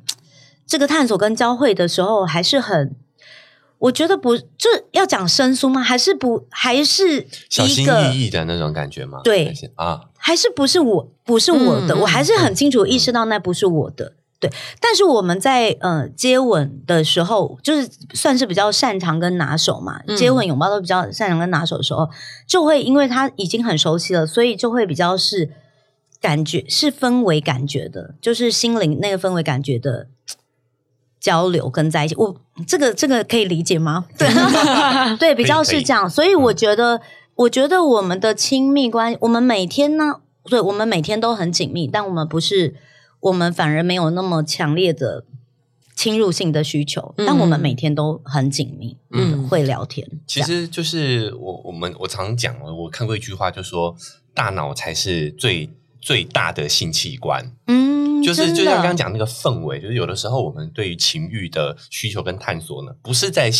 [0.67, 2.95] 这个探索跟交汇的时候，还是很，
[3.79, 5.83] 我觉得不就要讲生疏吗？
[5.83, 9.21] 还是不还是小心翼翼的那种感觉吗？
[9.25, 14.13] 对啊，还是不是我不是我的，我还是很清楚意识到那不是我的。
[14.41, 22.09] 对，但是我们在呃接吻的时候，就是算是比较擅长跟拿手嘛，接吻拥抱都比较擅长跟拿手的时候，
[22.47, 25.51] 就会因为他已经很熟悉了，所以就会比较是。
[26.21, 30.09] 感觉是氛围感觉的，就是心灵那个氛围感觉的
[31.21, 32.15] 交流跟在一起。
[32.17, 34.07] 我这个这个可以理解吗？
[34.19, 34.29] 对
[35.19, 36.09] 对，比较是这样。
[36.09, 37.01] 所以我觉得，
[37.35, 42.75] 我觉得我们的亲密关系，我们每天呢，对，我们每天都很紧密，但我们不是，
[43.21, 45.25] 我们反而没有那么强烈的
[45.95, 50.07] 侵入性的需求，但我们每天都很紧密，嗯，会聊天。
[50.27, 53.95] 其实就是我我们我常讲，我看过一句话，就说
[54.33, 55.71] 大脑才是最。
[56.05, 63.51] 最大的性器官，嗯，就是就像刚刚讲那个氛围，就是有的时候我们对于情欲的需求跟探索呢，不是在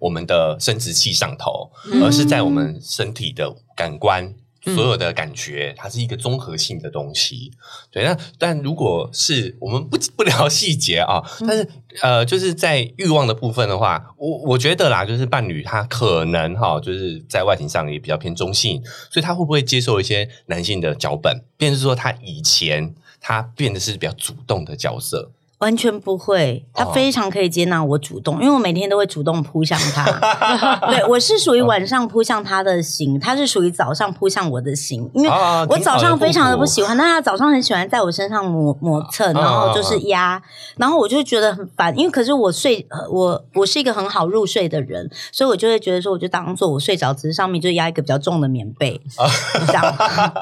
[0.00, 1.70] 我们的生殖器上头，
[2.02, 4.34] 而是在我们身体的感官。
[4.64, 7.50] 所有的感觉，它是一个综合性的东西，
[7.90, 8.04] 对。
[8.04, 11.68] 那但如果是我们不 不聊细节啊，但是
[12.00, 25.32] 呃，就是在欲望的部分的话，我我觉得啦，就是伴侣他可能哈，就是在外形上也比较偏中性，所以他会不会接受一些男性的脚本，便是说他以前他变得是比较主动的角色。
[25.62, 30.04] 完全不会，他非常可以接纳我主动，因为我每天都会主动扑向他。
[30.90, 35.08] 对我是属于晚上扑向他的型，他是属于早上扑向我的型。
[35.14, 35.30] 因为
[35.68, 40.42] 我早上非常的不喜欢，但他早上很喜欢在我身上磨磨蹭，然后就是压，
[40.76, 41.96] 然后我就觉得很烦。
[41.96, 49.00] 因为可是我睡，我我是一个很好入睡的人，所以我就会觉得说，我就当做我睡着，只是上面就压一个比较重的棉被，
[49.68, 49.94] 这样。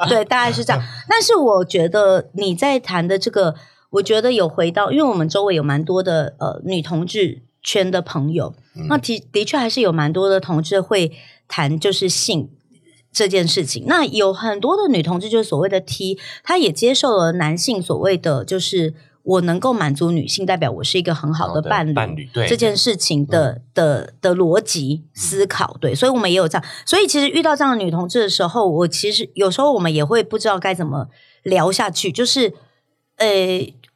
[0.09, 0.83] 对，大概是这样。
[1.06, 3.54] 但是我觉得你在谈的这个。
[3.90, 8.55] 我觉得有回到，因为我们周围有蛮多的呃女同志圈的朋友，
[8.88, 11.12] 那的的确还是有蛮多的同志会
[11.48, 12.48] 谈就是性
[13.12, 13.85] 这件事情。
[13.87, 26.64] 那有很多的女同志就是所谓的 T，她也接受了男性所谓的就是我能够满足女性，代表我是一个很好的伴侣，伴侣对这件事情的的的逻辑思考，对，所以我们也有这样。
[26.87, 31.09] 所以其实遇到这样的女同志的时候，我其实有时候我们也会不知道该怎么
[31.42, 32.55] 聊下去，就是
[33.16, 33.26] 呃。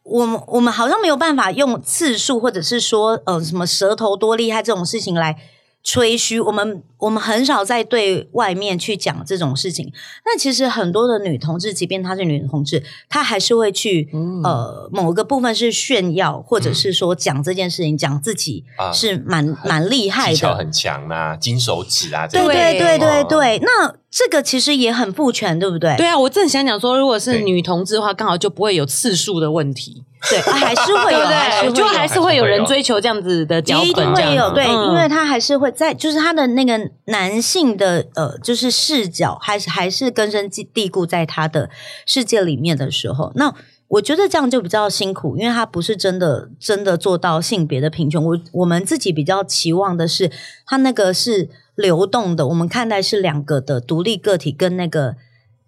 [0.04, 5.36] 我们我们好像没有办法用次数，或者是说，呃，什么舌头多厉害这种事情来
[5.82, 6.38] 吹嘘。
[6.38, 9.92] 我们我们很少在对外面去讲这种事情。
[10.24, 14.08] 那其实很多的女同志，即便她是女同志，她还是会去
[14.42, 23.58] 呃某个部分是炫耀，或者是说讲这件事情，讲自己是蛮蛮厉害的，技巧很强啊，金手指啊，对对对对对。
[23.58, 25.94] 那这个其实也很不全，对不对？
[25.96, 30.04] 对啊，我正想讲说，如果是女同志的话，刚好就不会有次数的问题。
[30.30, 41.70] 对，还是会有，对，就还是会有人追求这样子的脚本，会有对，因为他还是会在，就是他的那个男性的呃，就是视角，还是还是根深蒂固在他的
[42.06, 43.54] 世界里面的时候，那
[43.88, 48.22] 我觉得这样就比较辛苦，因为他不是真的真的做到性别的平权。
[48.22, 50.30] 我我们自己比较期望的是，
[50.66, 51.50] 他那个是。
[51.76, 55.16] 流动的，我们看待是两个的独立个体，跟那个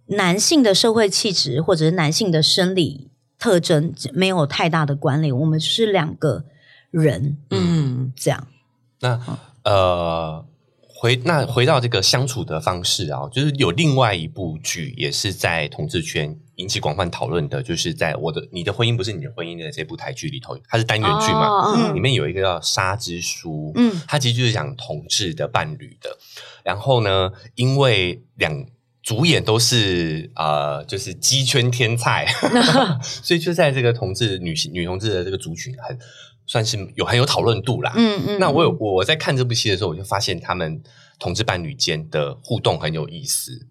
[0.07, 3.11] 男性的社会气质或者是男性的生理
[3.41, 5.37] 特征没有太大的关联。
[5.37, 6.45] 我们是两个
[6.93, 8.47] 人，嗯，这样。
[9.01, 9.21] 那
[9.65, 10.45] 呃。
[10.98, 26.16] 回那回到这个相处的方式啊，就是有另外一部剧也是在同志圈引起广泛讨论的，就是在我的你的婚姻不是你的婚姻的这部台剧里头，它是单元剧嘛，里面有一个叫《沙之书》，嗯，它其实就是讲同志的伴侣的。
[26.64, 28.64] 然后呢，因为两
[29.02, 32.26] 主演都是呃，就是鸡圈天菜
[33.02, 35.98] 所以就在这个同志女性女同志的这个族群很。
[36.46, 37.92] 算是有很有讨论度啦。
[37.96, 40.82] 嗯嗯，那我有我在看这部戏的时候，我就发现他们
[41.18, 43.66] 同志伴侣间的互动很有意思。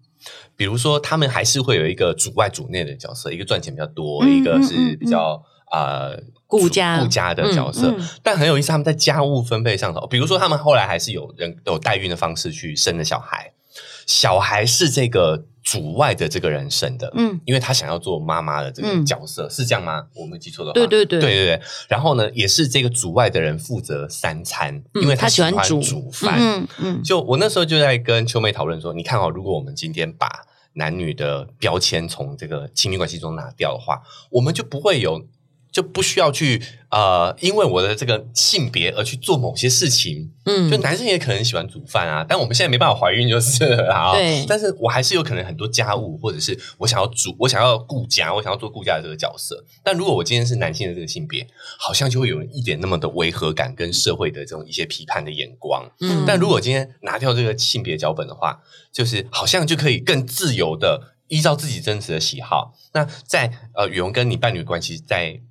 [0.56, 7.94] 比如说，他们还是会有一个主外主内的角色，一个赚钱比较多，一个是比较呃顾家顾家的角色。
[8.22, 13.52] 但很有意思，他们在家务分配上头，比如说他们后来还是有人有代孕的方式去生了小孩，
[14.06, 15.44] 小孩是这个。
[15.66, 20.06] 主外的这个人生的，嗯，因为他想要做妈妈的这个角色，是这样吗？
[20.14, 21.62] 我没记错的话，对对对对对对。
[21.88, 26.38] 然后呢，也是这个主外的人负责三餐，因为他喜欢煮饭。
[26.38, 27.02] 嗯嗯。
[27.02, 30.28] 就我那时候就在跟秋妹讨论说，你看哦，如果我们今天把
[30.74, 35.26] 男女的标签从这个亲密关系中拿掉的话，我们就不会有。
[35.76, 40.32] 就不需要去呃，因为我的这个性别而去做某些事情。
[40.46, 44.14] 嗯，就男生也可能喜欢煮饭啊，但我们现在没办法怀孕就是啊。
[44.14, 49.62] 对，但是我还是有可能很多家务，或者是我想要煮，我想要顾家，我想要做顾家的这个角色。
[49.82, 51.46] 但如果我今天是男性的这个性别，
[51.78, 55.86] 好像就会有一点那么的违和感，跟社会的这种一些批判的眼光。
[56.00, 62.72] 嗯，但如果今天拿掉这个性别脚本的话，就是好像就可以更自由的依照自己真实的喜好。
[62.94, 65.42] 那在呃，羽绒跟你伴侣关系在。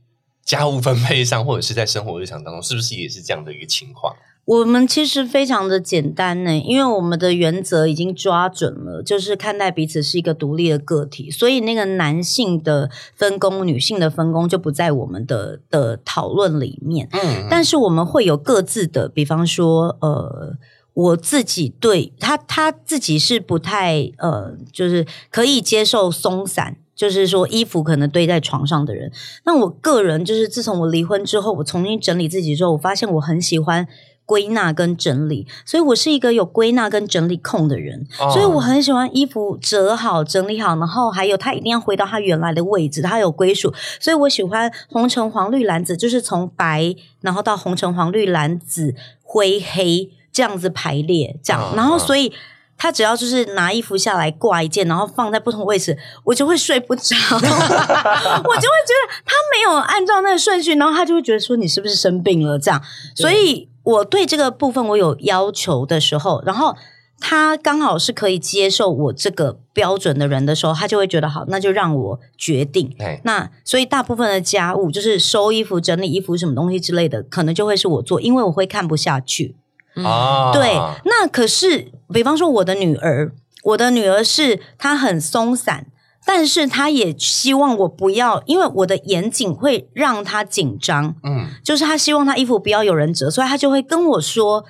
[0.45, 4.15] 家务分配上，或者是在生活日常当中，是不是也是这样的一个情况？
[4.45, 17.09] 我们其实非常的简单呢，因为我们的原则已经抓准了，就是看待彼此是一个独立的个体，所以那个男性的分工、女性的分工就不在我们的的讨论里面。
[17.13, 20.55] 嗯，但是我们会有各自的，比方说，呃，
[20.93, 26.77] 我自己对他，他自己是不太呃，就是可以接受松散。
[26.95, 29.11] 就是说，衣服可能堆在床上的人。
[29.43, 33.85] 那我个人就是，自从我离婚之后，我重新整理自己之后，我发现我很喜欢
[34.25, 38.07] 归纳跟整理，所以我是一个有归纳跟整理控的人。
[38.31, 43.73] 所以我很喜欢衣服折好、整理好，然后还有它一定要回到它原来的位置，它有归属。
[43.99, 51.73] 所以我喜欢红橙黄绿蓝紫，就是从白然后到红橙黄绿蓝紫灰黑这样子排列，这样。
[51.75, 52.31] 然后所以。
[52.77, 62.81] 他只要就是拿衣服下来挂一件，然后放在不同位置，我就会睡不着， 我就会觉得他没有按照那个顺序，然后他就会觉得说你是不是生病了这样。
[63.15, 66.75] 所以我对这个部分我有要求的时候，然后
[67.19, 72.93] 他刚好是可以接受我这个标准的人的时候，他就会觉得好，那就让我决定。
[73.23, 79.55] 那所以大部分的家务，就是收衣服、整理衣服什么东西之类的，可能就会是我做，因为我会看不下去。
[80.03, 80.73] 啊，对。
[81.05, 83.31] 那可是，比方说我的女儿，
[83.63, 85.87] 我的女儿是她很松散，
[86.25, 91.15] 但是她也希望我不要，因为我的严谨会让她紧张。
[91.23, 94.65] 嗯，就是她希望她衣服不要有人折，所以她就会跟我说。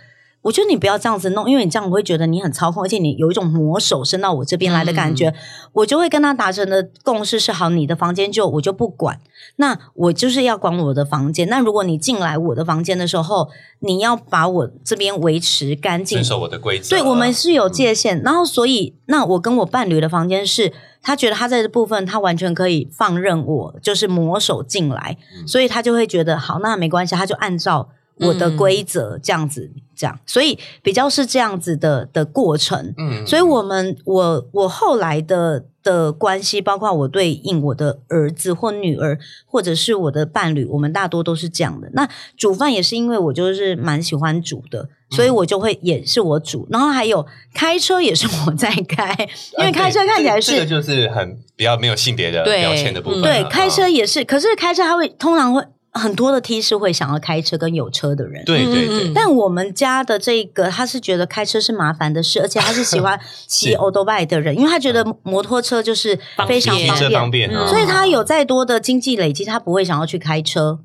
[0.45, 5.33] 我觉得你不要这样子弄，因为你这样我会觉得你很操控，而且你有一种魔手伸到我这边来的感觉。
[5.73, 9.19] 我就会跟他达成的共识是：好，你的房间就我就不管，
[9.55, 11.49] 那我就是要管我的房间。
[11.49, 16.91] 那如果你进来我的房间的时候，你要把我这边维持干净，遵守我的规则。
[16.91, 18.21] 对，我们是有界限。
[18.21, 20.71] 然后，所以那我跟我伴侣的房间是，
[21.01, 25.17] 他觉得他在这部分他完全可以放任我，就是魔手进来，
[25.47, 27.89] 所以他就会觉得好，那没关系，他就按照。
[28.19, 32.93] 我的规则这样子，这样，所以比较是这样子的的过程。
[32.97, 41.89] 嗯，所以我们我我后来的的关系，包括我对应我的儿子或女儿，或者是我的伴侣，我们大多都是这样的。
[41.93, 42.07] 那
[42.37, 46.65] 煮饭也是因为我就是蛮喜欢煮的，所以我就会也是我煮。
[46.71, 49.13] 然后还有开车也是 我在开，
[49.59, 53.21] 因为开车看起来是这个就是很比较没有性别的标签的部分。
[53.21, 55.61] 对，开车也是，可是开车他会通常会。
[55.97, 59.11] 很多的 T 是会想要开车跟有车的人，对对对。
[59.13, 63.17] 但我们家的这个，他是觉得开车是麻烦的事，而且他是喜欢
[63.47, 70.79] 骑 o d o b i 的人，因为他觉得摩托车就是非常方便，所以他有再多的经济累积，他不会想要去开车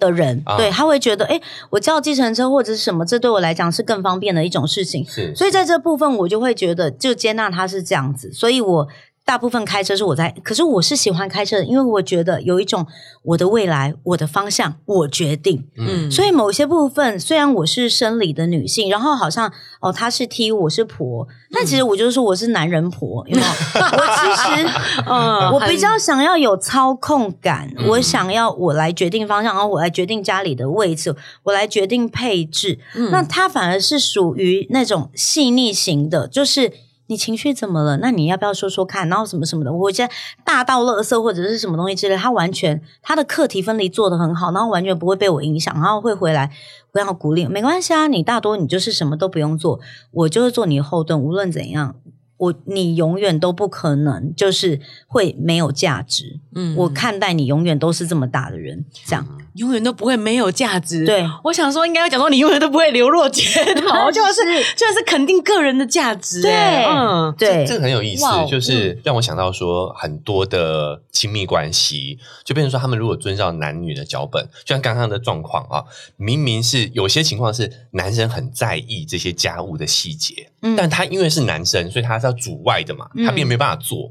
[0.00, 1.40] 的人，对他会觉得，哎，
[1.70, 5.06] 我叫计程车或者是什么，这对我来讲是更方便的一种事情。
[5.08, 8.88] 是，所以在这部分，我就会觉得就接纳他是这样子，所以我。
[9.26, 12.86] 大部分开车是我在，可是我是喜欢开车的，因为我觉得有一种
[13.24, 15.66] 我的未来，我的方向我决定。
[15.76, 23.48] 嗯，所以某些部分虽然我是生理的女性，然后好像哦她是 T，我是婆，但其实我就是说我是男人婆，有没有？
[23.82, 24.68] 我其实
[25.10, 31.12] 嗯，我比较想要有操控感，我想要我来决定方向，然后我来决定家里的位置，
[31.42, 32.78] 我来决定配置。
[33.10, 36.72] 那他反而是属于那种细腻型的，就是。
[37.08, 37.98] 你情绪怎么了？
[37.98, 39.08] 那你要不要说说看？
[39.08, 40.12] 然后什么什么的，我觉得
[40.44, 46.50] 大到垃圾或者是什么东西之类，他完全他的课题分离做得很好，然后完全不会被我影响，然后会回来
[46.92, 49.80] 不要鼓励，没关系啊，你大多你就是什么都不用做，
[50.10, 51.96] 我就是做你的后盾，无论怎样。
[52.38, 59.26] 我你永远都不可能就是会没有价值，嗯，我看待你永远都是这么大的人，这样
[59.56, 61.06] 永远都不会没有价值。
[61.06, 63.42] 对，我想说应该要讲说你永远都不会流落街
[63.74, 64.42] 头， 就是
[64.76, 66.42] 就是肯定个人的价值。
[66.42, 75.84] 对，嗯，对，这个很有意思，就是让我想到说很多的亲密关系，就变成说他们如果遵照男女的脚本，就像刚刚的状况啊，
[76.18, 82.26] 明明是有些情况是男生很在意这些家务的细节，嗯，但他因为是男生，所以他是。
[82.26, 84.10] 要主外的嘛，他并没办法做，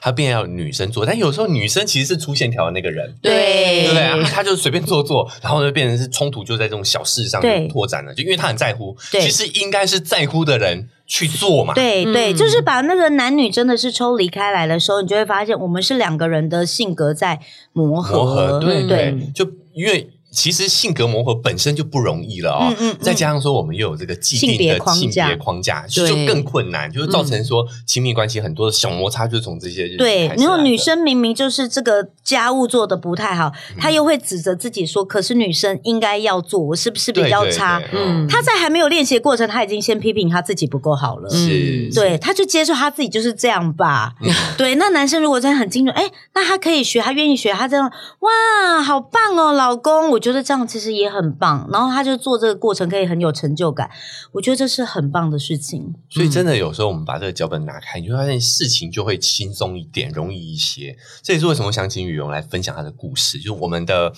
[0.00, 1.04] 他变要女生做。
[1.04, 4.30] 但有时候女生其实是粗线条的那个人，对对不对？
[4.30, 8.14] 他就随便做做，然后就变成是冲突，就在这种小事上拓展了。
[8.14, 11.74] 就因为他很在乎，其实应该是在乎的人去做嘛。
[11.74, 17.40] 对对，就是把那个男女真的是抽离开来的时候，你就会发现，我们是两个人的性格在
[17.72, 18.60] 磨合。
[18.60, 20.10] 对对，就因为。
[20.34, 30.26] 其实性格磨合本身就不容易了哦，再加上说我们又有这个既定的性别框架，就更困难，就是造成说亲密关系很多的小摩擦，就从这些对。
[30.36, 41.30] 然后女生明明就是这个家务做的不太好，她又会指责自己说：“可是女生应该要做，我是不是比较差？”嗯，她在还没有练习的过程，她已经先批评她自己不够好了。
[41.30, 44.14] 是，对，她就接受她自己就是这样吧。
[44.58, 50.23] 对，那男生如果真的很精准，哎，那他可以学，他愿意学，他这样哇，好棒哦，老公，我。
[50.24, 53.90] 觉得这样其实也很棒，然后他就做这个过程可以很有成就感，
[54.32, 55.94] 我觉得这是很棒的事情。
[56.08, 60.96] 所以真的有时候我们把这个脚本拿开，你会发现事情就会轻松一点，容易一些。
[61.22, 64.14] 这也是为什么想请雨荣来分享他的故事，就是我们的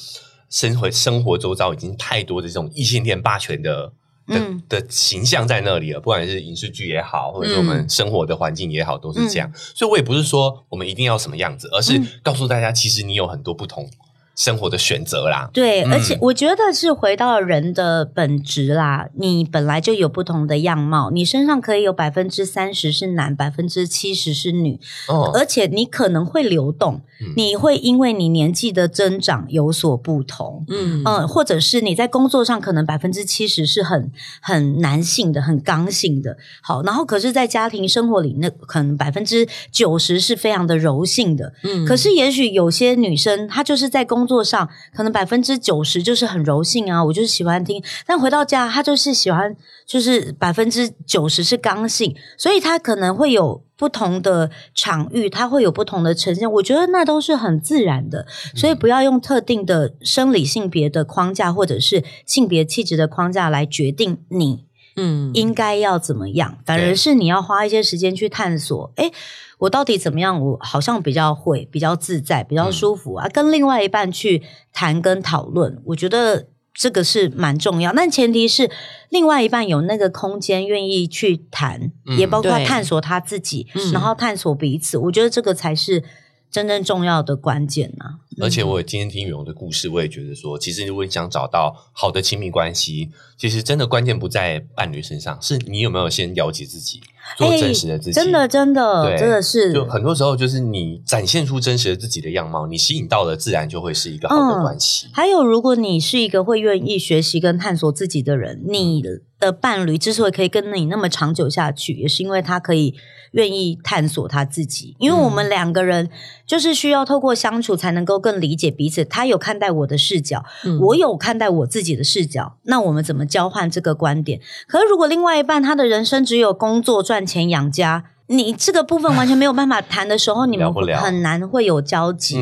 [0.48, 3.92] 生活生活周遭已经太多的这种异性恋霸权的
[4.28, 9.52] 的的形象在那里了，不管是影视剧也好，或者说我们生活的环境也好，都是这样。
[9.74, 13.90] 所以我也不是说我们一定要什么样子，而是告诉大家，其实你有很多不同。
[14.36, 19.08] 生活的选择啦，对，而且我觉得是回到人的本质啦。
[19.14, 24.78] 你本来就有不同的样貌，你身上可以有百分之三十是男，百分之七十是女，
[25.08, 27.00] 哦，而且你可能会流动，
[27.34, 31.02] 你会因为你年纪的增长有所不同，嗯。
[31.06, 34.12] 嗯，或者是你在工作上可能百分之七十是很
[34.42, 47.80] 很男性的、很刚性的，好，然后可是，在家庭生活里，那可能百分之九十是非常的柔性的，嗯，可是也许有些女生她就是在工工作上可能百分之九十就是很柔性啊，我就是喜欢听。
[48.04, 49.54] 但回到家，他就是喜欢，
[49.86, 56.50] 就是百分之九十是刚性，所以他可能会有不同的场域，他会有不同的呈现。
[56.54, 64.65] 我觉得那都是很自然的，所以不要用特定的生理性别的框架或者是性别气质的框架来决定你。
[64.96, 66.58] 嗯，应该要怎么样？
[66.64, 68.92] 反而是你要花一些时间去探索。
[68.96, 69.10] 哎，
[69.58, 70.40] 我到底怎么样？
[70.40, 73.28] 我好像比较会，比较自在，比较舒服啊。
[73.28, 74.42] 跟另外一半去
[74.72, 77.92] 谈跟讨论，我觉得这个是蛮重要。
[77.92, 78.70] 但前提是
[79.10, 84.98] 另外一半有那个空间，愿意去谈，也包括探索他自己，然后探索彼此。
[84.98, 86.02] 我觉得这个才是。
[86.50, 88.04] 真正重要的关键呢？
[88.40, 97.00] 而且我今天听羽绒的故事，我也觉得说，其实如果你想找到好的亲密关系，其实真的关键不在伴侣身上，是你有没有先了解自己，
[97.38, 98.12] 做真实的自己。
[98.12, 99.72] 真的，真的，真的是。
[99.72, 105.08] 就很多时候，就是你展现出真实的自己的样貌，你吸引到的自然就会是一个好的关系。
[105.14, 109.02] 还有，如果你是一个会愿意学习跟探索自己的人，你
[109.38, 112.94] 的伴侣之所以可以跟你那么长久下去，也是因为他可以。
[113.32, 116.08] 愿意探索他自己，因为我们两个人
[116.46, 119.04] 就是需要透过相处才能够更理解彼此。
[119.04, 120.42] 他有看待我的视角，
[120.80, 124.40] 我有看待我自己的视角，那我们怎么交换这个观点？
[124.66, 132.38] 可是如果另外一半他的人生只有工作赚钱养家，你这个部分完全没有办法谈的时候， 你们很难会有交集。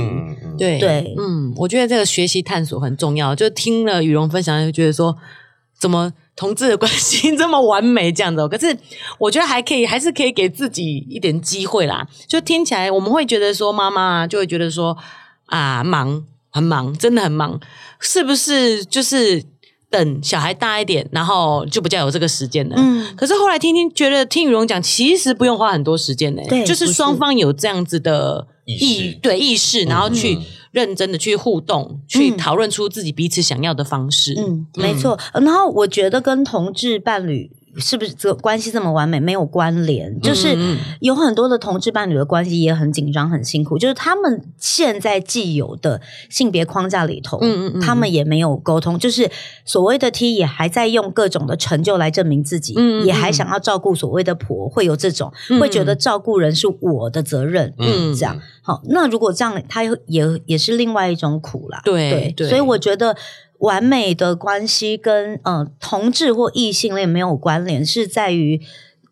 [0.57, 3.35] 对对，嗯，我觉得这个学习探索很重要。
[3.35, 5.17] 就听了羽绒分享，就觉得说
[5.77, 6.13] 怎么。
[6.37, 8.77] 同志的关系这么完美，这样子，可是
[9.19, 12.07] 我觉得还可以，还是可以给自己一点机会啦。
[12.27, 14.97] 就听起来，我们会觉得说，妈妈就会觉得说，
[15.47, 17.61] 啊，忙，很忙，真的很忙，
[18.01, 18.85] 是不是？
[18.85, 19.45] 就是
[19.89, 22.75] 等小孩大一点，然后就不叫有这个时间了。
[22.77, 23.15] 嗯。
[23.17, 26.43] 可是后来听听，觉得听羽绒讲，其实不用花很多时间呢。
[26.49, 30.39] 对，就是双方有这样子的意，对意识，然后去。
[30.75, 34.35] 认真的去互动，去讨论出自己彼此想要的方式。
[34.37, 35.19] 嗯，没错。
[35.33, 37.51] 然后我觉得跟同志伴侣。
[37.79, 39.19] 是不是这关系这么完美？
[39.19, 40.57] 没有关联，就是
[41.01, 43.79] 有很多的同志伴侣的关系也很紧张、很辛苦。
[43.79, 48.99] 就是他们现在既有的性别框架里头，嗯嗯他们也没有沟通。
[48.99, 49.31] 就是
[49.65, 58.83] 所谓的 T 也还在用各种的成就来证明自己，嗯也还想要照顾所谓的婆，会有这种会觉得照顾人是我的责任，嗯，这样好。
[58.87, 59.97] 那如果这样，他也
[60.47, 61.81] 也是另外一种苦啦。
[61.85, 63.17] 对对，所以我觉得。
[63.59, 68.61] 完美的关系跟呃同志或异性恋没有关联，是在于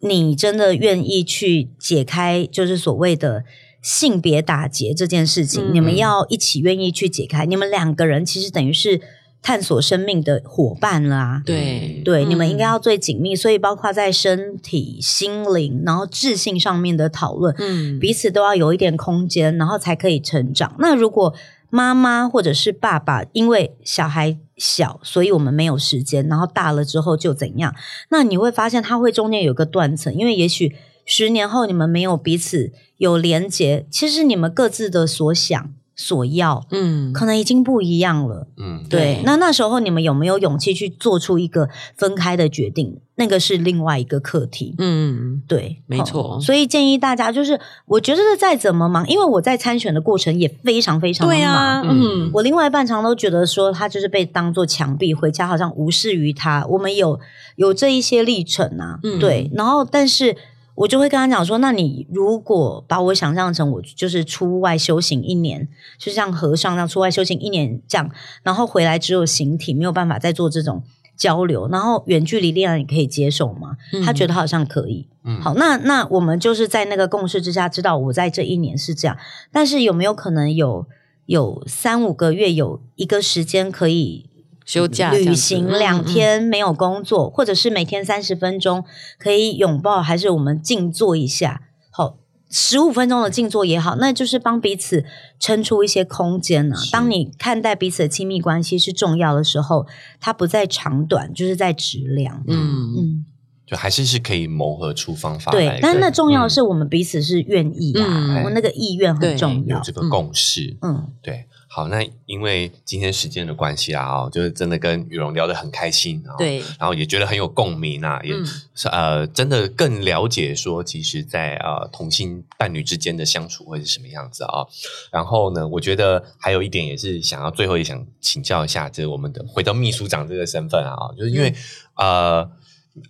[0.00, 3.44] 你真的愿意去解开，就是所谓的
[3.80, 5.72] 性别打结这件事情。
[5.72, 9.00] 你们要一起愿意去解开，你们两个人其实等于是
[9.40, 11.42] 探索生命的伙伴啦。
[11.46, 20.74] 对对，你们应该要最紧密，所以包括在身体、心灵，然后智性上面的讨论，嗯，彼此都要有一点空间，然后才可以成长。
[20.78, 21.32] 那如果
[21.74, 26.28] 妈妈或者是爸爸，因为小孩小，所以我们没有时间。
[26.28, 27.74] 然后大了之后就怎样？
[28.10, 35.72] 那你会发现他会中间有个断层，因为也许十年后你们没有彼此有连接，其实你们各自的所想。
[35.94, 39.20] 所要，嗯，可能已经不一样了，嗯，对。
[39.24, 42.98] 那那时候你们有没有勇气去做出一个分开的决定？
[43.14, 46.40] 那个是另外一个课题，嗯，对，没错。
[46.40, 56.66] 所以建议大家，就是我觉得再怎么忙，因为我在参选的过程也非常非常忙，嗯，我另外半常都觉得说他就是被当做墙壁，回家好像无视于他。
[56.70, 57.20] 我们有
[57.56, 60.34] 有这一些历程啊，嗯对，然后但是。
[60.74, 65.68] 我就会跟他讲说，那你如果把我想象成我就是出外修行一年，
[65.98, 68.10] 就像和尚那样出外修行一年这样，
[68.42, 70.82] 然后回来只有形体，没有办法再做这种
[71.16, 73.76] 交流，然后远距离恋爱你可以接受吗？
[74.04, 75.06] 他觉得好像可以。
[75.40, 79.16] 好，那那我们就是在那个共识之下，知道我在这一年是这样，
[79.52, 80.86] 但是有没有可能有
[81.26, 84.30] 有三五个月有一个时间可以？
[84.64, 88.84] 休假、旅行两天没有工作，或者是每天三十分钟
[89.18, 91.62] 可以拥抱，还是我们静坐一下？
[91.90, 92.18] 好，
[92.50, 95.04] 十五分钟的静坐也好，那就是帮彼此
[95.40, 96.76] 撑出一些空间呢。
[96.90, 99.86] 当你看待彼此的亲密关系是重要的时候，
[100.20, 102.44] 它不在长短，就是在质量。
[102.46, 103.26] 嗯嗯，
[103.66, 105.50] 就还是是可以磨合出方法。
[105.50, 110.76] 对，但那重要的是我们彼此是愿意啊，我那个意愿很重要，有这个共识。
[110.82, 111.46] 嗯，对。
[111.74, 118.34] 好，那因为今天时间的关系啊，哦，就是真的跟雨荣聊得很开心，对，然后也觉得很有共鸣啊，也
[118.74, 124.66] 是呃，真的更了解说，其实，在呃同性伴侣之间的相处会是什么样子啊。
[125.10, 131.54] 然后呢，我觉得还有一点也是想要最后也想请教一下，就是我们的回到秘书长这个身份啊，就是因为
[131.96, 132.50] 呃。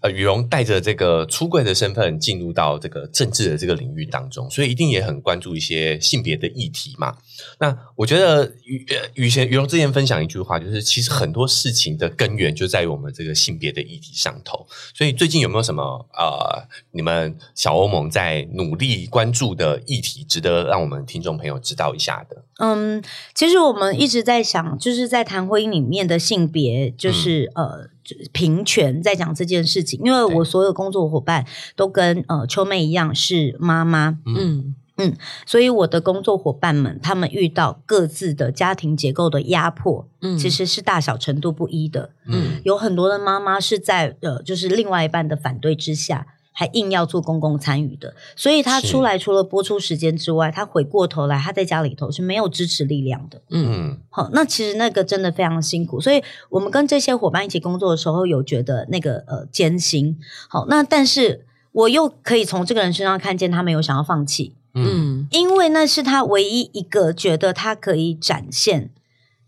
[0.01, 7.17] 呃，羽绒带着这个出柜的身份进入到这个政治的这个领域当中，所以一定也很关注一些性别的议题嘛。
[7.59, 14.65] 那我觉得羽羽前羽绒之前分享一句话，就是其实很多事情的根源就在于我们这个性别的议题上头。
[14.95, 15.83] 所以最近有没有什么
[16.17, 22.45] 呃，你们小欧盟在努力关注的议题，值得让我们听众朋友知道一下的？
[22.61, 23.03] 嗯，
[23.35, 27.91] 其实我们一直在想，就是在谈婚姻里面的性别，就是呃。
[28.33, 31.47] 平权在讲这件事情，因为我所有工作伙伴
[31.77, 34.75] 都跟呃秋妹一样是妈妈，嗯。
[34.99, 46.27] 嗯，所以我的工作伙伴们他们遇到各自的家庭结构的压迫，嗯，其实是大小程度不一的，嗯，有很多的妈妈是在呃就是另外一半的反对之下。
[46.53, 53.41] 还硬要做公共参与的，所以他出来除了播出时间之外，他回过头来，他在家里头是没有支持力量的。
[53.49, 60.19] 嗯，好，那其实那个真的非常辛苦，所以我们跟这些伙伴一起工作的时候，有觉得那个呃艰辛。
[60.49, 64.55] 好，那但是我又可以从这个人身上看见他没有想要放弃。
[64.75, 68.91] 嗯，因为那是他唯一一个觉得他可以展现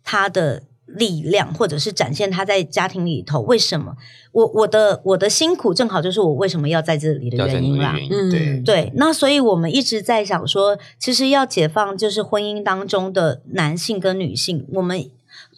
[0.03, 0.63] 他的。
[0.95, 3.95] 力量，或者是展现他在家庭里头为什么
[4.33, 7.97] 我我的我的辛苦，正好就是我为什么要在这里的原因啦。
[8.11, 8.93] 嗯，对。
[8.97, 14.67] 那所以我们一直在想说，其实要解放就是婚姻当中的男性跟女性。
[14.73, 15.11] 我们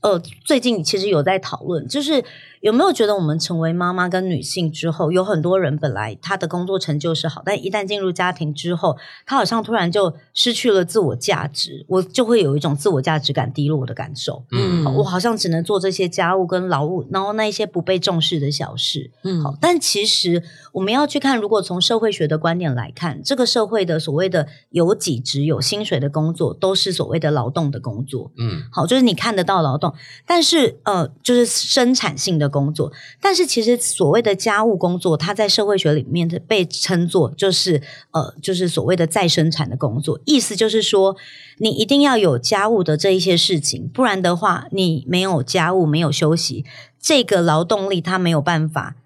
[0.02, 2.24] 呃最近其实有在讨论，就是。
[2.60, 8.96] 有没有觉得我们成为妈妈跟女性之后，有很多人本来他的工作成就是好，但一旦进入家庭之后，
[9.26, 14.44] 他好像突然就失去了自我价值，我就会有一种自我价值感低落的感受。
[14.52, 19.10] 嗯，我好像只能做这些家务跟劳务，然后那一些不被重视的小事。
[19.22, 20.42] 嗯，好，但其实
[20.72, 28.32] 我们要去看，如果从社会学的观点来看，这个社会的所谓的有几职有薪水的工作，都是所谓的劳动的工作。
[28.38, 29.94] 嗯，好，就是你看得到劳动，
[30.26, 32.45] 但是呃，就是生产性的。
[32.48, 40.20] 工作，但是其实所谓的家务工作，它在社会学里面的被称作就是呃，就是所谓的再生产的工作。
[40.24, 41.16] 意思就是说，
[41.58, 46.64] 你一定要有家务的这一些事情，不然的话，你没有家务，没有休息，
[47.00, 48.96] 这个劳动力它没有办法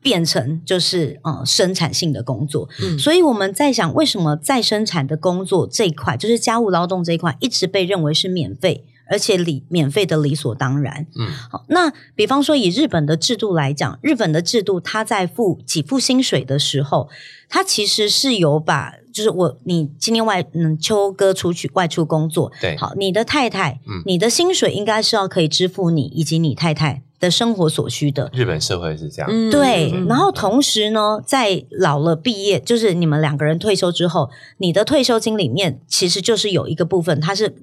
[0.00, 2.68] 变成就是呃生产性的工作。
[2.82, 8.84] 嗯，所以我们在想，为什么再生产的工作这一块，就是家务劳动这一块，一直被认为是免费？
[9.12, 17.10] 而且理免费的理所当然，嗯，好，那比方说以日本的制度来讲，日本的制度，他在付给付薪水的时候，
[17.50, 28.30] 他其实是有把，就是我你今天外嗯秋哥出去外出工作，对，好，你的太太，嗯，你的薪水应该是要可以支付你以及你太太的生活所需的。
[28.32, 37.54] 日本社会是这样，对，然后同时呢，在老了毕业，就是你们两个人退休之后，你的退休金里面其实就是有一个部分，它是。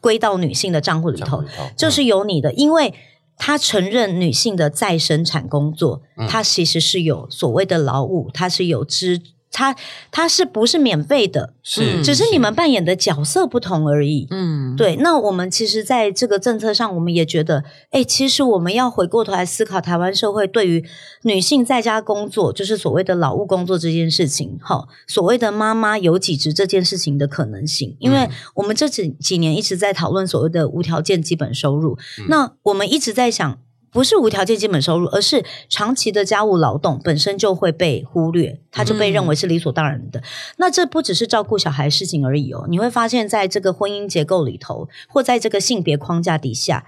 [0.00, 1.44] 归到女性的账户里头，
[1.76, 2.94] 就是有你的，因为
[3.36, 9.20] 他承认女性的再生产工作，它其实是有所谓的劳务，它是有支。
[9.52, 9.74] 他
[10.10, 11.54] 他是不是免费的？
[11.62, 14.26] 是，只是你们扮演的角色不同而已。
[14.30, 14.96] 嗯，对。
[14.96, 20.84] 那我们其实在这个政策上，我们也觉得，哎，其实我们要回过头来思考台湾社会对于
[21.22, 27.96] 女性在家工作，就是所谓的劳务工作这件事情，哈，所谓的妈妈有几职这件事情的可能性。
[27.98, 31.98] 因为我们这几几年一直在讨论所谓的无条件基本收入，
[32.28, 33.58] 那我们一直在想。
[33.92, 40.22] 不是无条件基本收入，而是长期的家务劳动本身就会被忽略，它就被认为是理所当然的。
[40.58, 46.86] 那这不只是照顾小孩事情而已哦，你会发现在这个婚姻结构里头，或在这个性别框架底下，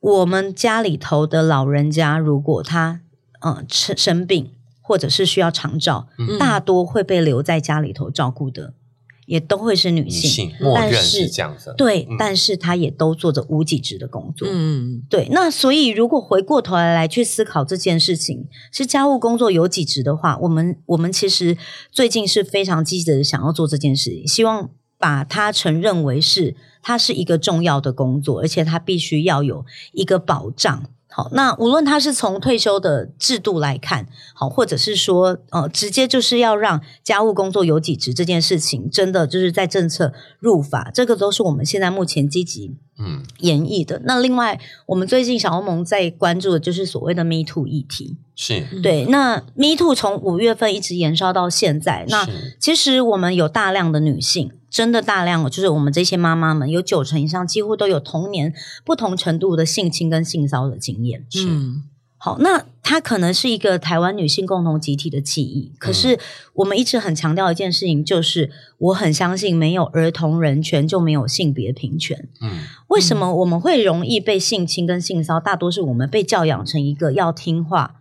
[0.00, 3.00] 我们家里头的老人家，如果他
[3.40, 6.08] 嗯生生病，或者是需要长照，
[6.38, 8.74] 大多会被留在家里头照顾的。
[9.32, 15.26] 也都会是女性，但是这样子，对，但是她也都做着无给职的工作，嗯，对。
[15.30, 21.56] 那所以，如果回过头来来去思考这件事情，是家务工作有几职的话，我们我们其实
[21.90, 24.68] 最近是非常积极的想要做这件事情，希望
[24.98, 30.84] 把它承认为是它是一个重要的工作，而且它必须要有一个保障。
[31.14, 44.00] 好，那无论他是从退休的制度来看，好，或者是说，呃，直接就是要让家务工作有几职这件事情，真的就是在政策入法，这个都是我们现在目前积极嗯演绎的。
[44.04, 49.04] 那另外，我们最近小欧盟在关注的就是所谓的 Me Too 议题，是对。
[49.06, 52.28] 那 Me Too 从五月份一直延烧到现在，那
[52.58, 54.50] 其实我们有大量的女性。
[54.72, 58.54] 真的大量，就是我们这些妈妈们，有九成以上几乎都有童年
[58.86, 61.26] 不同程度的性侵跟性骚的经验。
[61.36, 61.82] 嗯，
[62.16, 65.74] 好，那它可能是一个台湾女性共同集体的记忆。
[65.78, 66.18] 可是
[66.54, 72.26] 我们一直很强调一件事情，就是我很相信，没有儿童人权就没有性别平权。
[72.40, 75.38] 嗯，为什么我们会容易被性侵跟性骚？
[75.38, 77.96] 大多是我们被教养成一个要听话。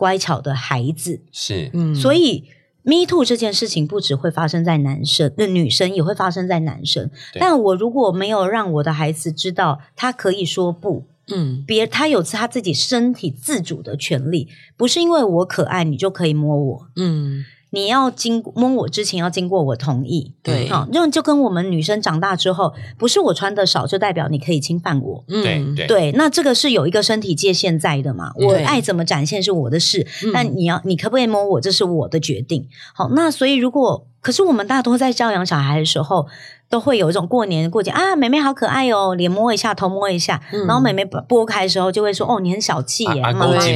[0.00, 1.20] 乖巧的孩子。
[1.30, 2.44] 是，嗯，所以
[2.82, 7.10] Me Too 这件事情不只会发生在男生，那女生也会发生在男生。
[7.34, 14.48] 但我如果没有让我的孩子知道他可以说不，嗯，别他有他自己身体自主的权利，
[14.78, 17.44] 不是因为我可爱你就可以摸我，嗯。
[17.70, 32.68] 你要经摸我之前要经过我同意，对，好，那就跟我们女生长大之后，不是我穿的少就代表你可以侵犯我，嗯，对，那这个是有一个身体界限在的嘛，我爱怎么展现是我的事，但你要你可不可以摸我，这是我的决定。
[32.94, 36.26] 好，那所以如果可是我们大多在教养小孩的时候。
[36.70, 43.74] 都会有一种过年过节啊，妹妹好可爱哦，脸摸一下，头摸一下，然后妹妹拨开的时候就会说：“哦，你很小气耶，妈妈。”对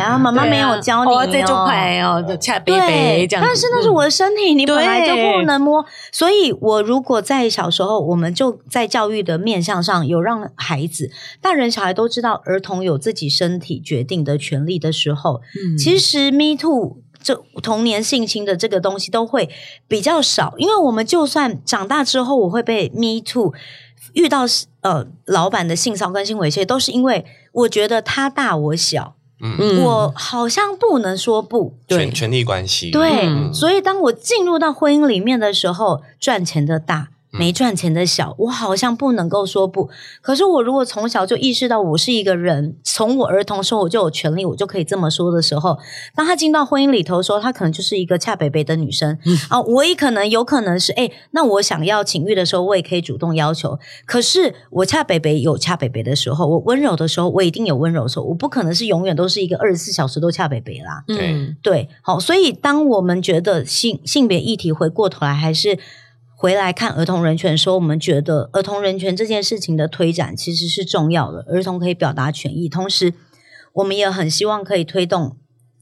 [0.00, 3.44] 然后，妈妈没有教你哦，这就快哦，就恰贝贝这样。
[3.46, 5.84] 但是那是我的身体，你本来就不能摸。
[6.10, 11.10] 所以，我如果在小时候，我们就在教育的面向上有让孩子、
[11.42, 17.02] 大人、小孩都知道儿童有自己身体决定的权利的时候，嗯，其实 Me Too。
[17.22, 19.48] 这童年性侵的这个东西都会
[19.86, 23.52] 比较少，因为我们就算长大之后，我会被 Me Too
[24.14, 24.44] 遇到
[24.80, 37.08] 呃老板的性骚跟性猥亵，都是因为我觉得他大我小，嗯，我好像不能说不，权权力关系，对，所以当我进入到婚姻里面的时候，赚钱的大。
[37.32, 39.88] 没赚钱的小，我好像不能够说不。
[40.20, 45.78] 可是我如果从小就意识到我是一个人，从我儿童时候我就有权利，我就可以这么说的时候，
[46.14, 49.16] 当他进到婚姻里头的时候，他可能就是一个恰北北的女生
[49.48, 49.60] 啊。
[49.60, 53.78] 我也可能有可能是哎，那我想要情欲的时候，我也可以主动要求。
[54.06, 58.24] 可是我恰北北有恰北北的时候，我温柔的时候，我一定有温柔的时候。
[58.24, 61.04] 我不可能是永远都是一个二十四小时都恰北北啦。
[61.06, 65.78] 对对，好，所以当我们觉得性性别议题回过头来还是。
[66.40, 71.44] 回来看儿童人权的时候，我们觉得儿童人权这件事情的推展其实是重要的。
[71.46, 73.12] 儿童可以表达权益，同时
[73.74, 75.36] 我们也很希望可以推动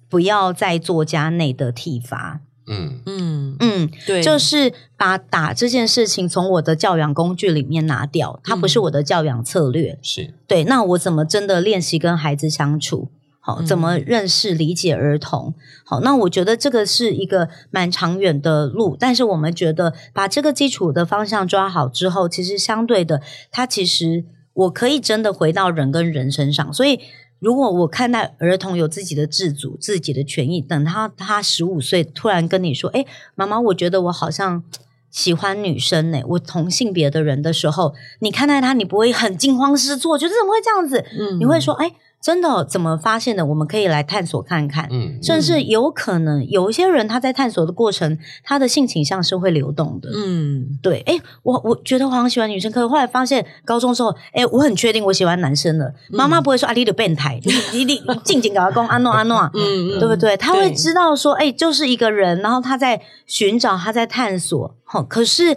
[0.09, 2.41] 不要再做家内的体罚。
[2.67, 9.97] 嗯嗯嗯，对，就是把打这件事情从我的教养工具里面拿掉，它不是我的教养策略。
[10.03, 13.13] 是对，那我怎么真的练习跟孩子相处？
[13.49, 15.55] 好，怎么认识、理解儿童？
[15.83, 26.71] 好，那我觉得这个是一个蛮长远的路，但是我们觉得把这个基础的方向抓好之后，其实相对的，它其实我可以真的回到人跟人身上。
[26.75, 27.01] 所以，
[27.39, 34.63] 如果我看待儿童有自己的自主、自己的权益，等他他十五岁突然跟你说：“哎，妈妈，我觉得我好像
[35.11, 41.03] 喜欢女生呢，我同性别的人的时候，你看待他，你不会很惊慌失措，觉得怎么会这样子？
[41.19, 41.91] 嗯，你会说：哎。”
[42.21, 43.47] 真的怎么发现的？
[43.47, 44.89] 我们可以来探索看看。
[44.91, 50.11] 嗯，甚至有可能有一些人他在探索的过程，他的性倾向是会流动的。
[50.14, 51.01] 嗯，对。
[51.07, 55.93] 哎，我我觉得我很喜欢女生，可是后来发现高中时候，哎，我很确定我喜欢男生了。
[56.11, 57.41] 妈妈不会说啊，你的变态，
[57.73, 60.37] 你你静静给他讲阿诺阿诺，嗯嗯，对不对？
[60.37, 64.77] 他会知道说，哎，就是一个人，然后他在寻找，他在探索。
[64.85, 65.57] 好，可是。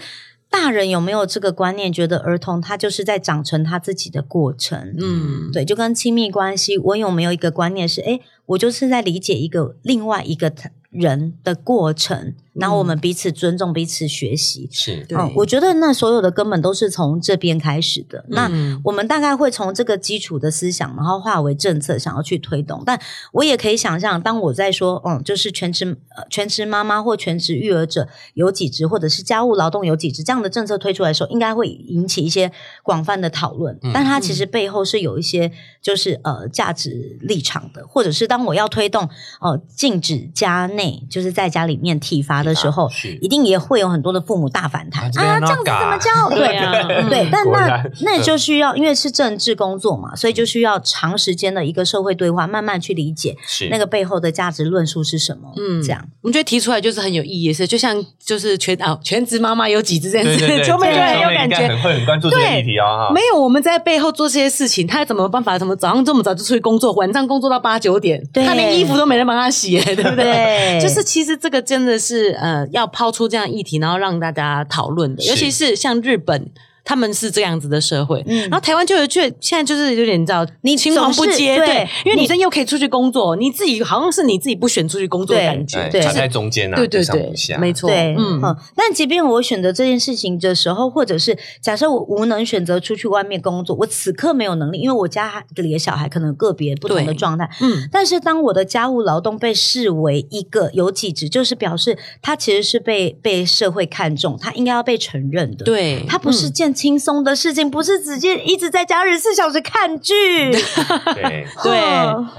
[0.51, 1.91] 大人有没有这个观念？
[1.91, 10.53] 觉得儿童他就是在长成他自己的过程，嗯，对，就跟亲密关系，我有没有一个观念是，哎，我就是在理解一个另外一个
[10.89, 12.35] 人的过程。
[12.53, 14.67] 然后我们彼此尊重，彼此学习。
[14.71, 18.25] 是，嗯，我觉得那所有的根本都是从这边开始的。
[18.27, 18.49] 那
[18.83, 22.83] 我们大概会从这个基础的思想，然后化为政策，想要去推动。
[22.85, 22.99] 但
[23.31, 25.85] 我也可以想象，当我在说，嗯，就是全职
[26.15, 32.51] 呃全职妈妈或全职育儿者有几职，或者是家务劳动有几职这样的政策推出来的时候，应该会引起一些
[32.83, 33.79] 广泛的讨论。
[33.93, 42.51] 但它其实背后是有一些就是呃价值立场的，或者是当我要推动呃禁止家内就是在家里面体罚。
[42.51, 42.89] 的时候，
[43.21, 45.11] 一定也会有很多的父母大反弹啊！
[45.11, 46.29] 这样子怎么教？
[46.29, 53.35] 对啊， 对，但那那就需要，因为是政治工作嘛，所以就需要长时间的一个社会对话，慢慢去理解
[53.69, 55.53] 那个背后的价值论述是什么。
[55.57, 63.11] 嗯，这样我们觉得提出来就是很有意义，是就像就是全啊全职妈妈有几只这样子， 秋妹就很有感觉，会很关注这个议题啊。
[63.13, 65.57] 没有我们在背后做这些事情，他怎么办法？
[65.57, 70.79] 怎么早上这么早就出去工作，晚上工作到八九点，他连衣服都没人帮他洗，对不对？
[70.81, 72.30] 就是其实这个真的是。
[72.33, 76.51] 呃，要抛出这样议题，然后让大家讨论的，尤其是像日本。
[76.83, 88.41] 他们是这样子的社会，然后台湾就有却现在就是有点你知道，你青黄不接，对，因为女生又可以出去工作，你自己好像是你自己不选出去工作的感觉，对，夹在中间啊，对对对，没错，嗯。
[88.41, 88.57] 嗯。
[88.75, 97.87] 但即便我选择这件事情的时候，或者是假设我无能选择出去外面工作，我此刻没有能力，因为我家里的小孩可能个别不同的状态，嗯。
[97.91, 106.81] 但是当我的家务劳动被视为一个有几职，就是表示他其实是被被社会看重，他应该要被承认的，对，他不是件。
[106.91, 110.51] 轻松的事情，不是直接一直在家二十四小时看剧。
[110.51, 111.79] 对 对，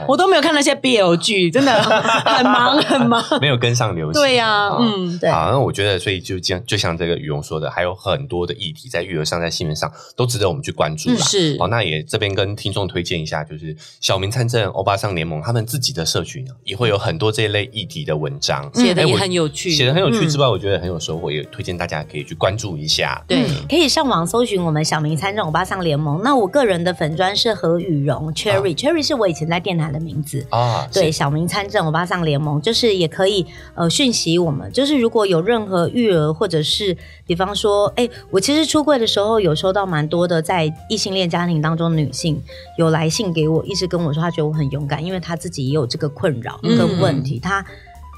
[0.09, 4.20] 我都没有看那些 BL 剧，真的很忙 很忙，没有跟上流行。
[4.20, 5.30] 对呀，嗯，对。
[5.30, 11.16] 好，那我觉得，所以就这样，就像这个羽绒说的，还有很多的议题在育儿上，在新闻上都值得我们去关注。
[11.16, 23.24] 是，好，那也这边跟听众推荐一下，就是小明参政欧巴桑联盟他们自己的社群也会有很多这一类议题的文章，写的也很有趣，写的很有趣之外，我觉得很有收获，也推荐大家可以去关注一下。
[23.28, 26.20] 对，可以上网搜寻我们小明参政欧巴桑联盟。
[26.23, 30.89] 那我个人的粉砖是何雨荣 Cherry，Cherry 是我以前在电台的名字啊。
[30.93, 36.97] 对，小明参政欧巴桑联盟就是也可以呃讯息我们，就是如果有任何育儿或者是
[37.27, 42.43] 比方说，哎，我其实出柜的时候有收到蛮多的在异性恋家庭当中女性
[42.79, 47.39] 有来信给我，一直跟我说她觉得我很勇敢，因为她自己也有这个困扰跟问题。
[47.39, 47.64] 她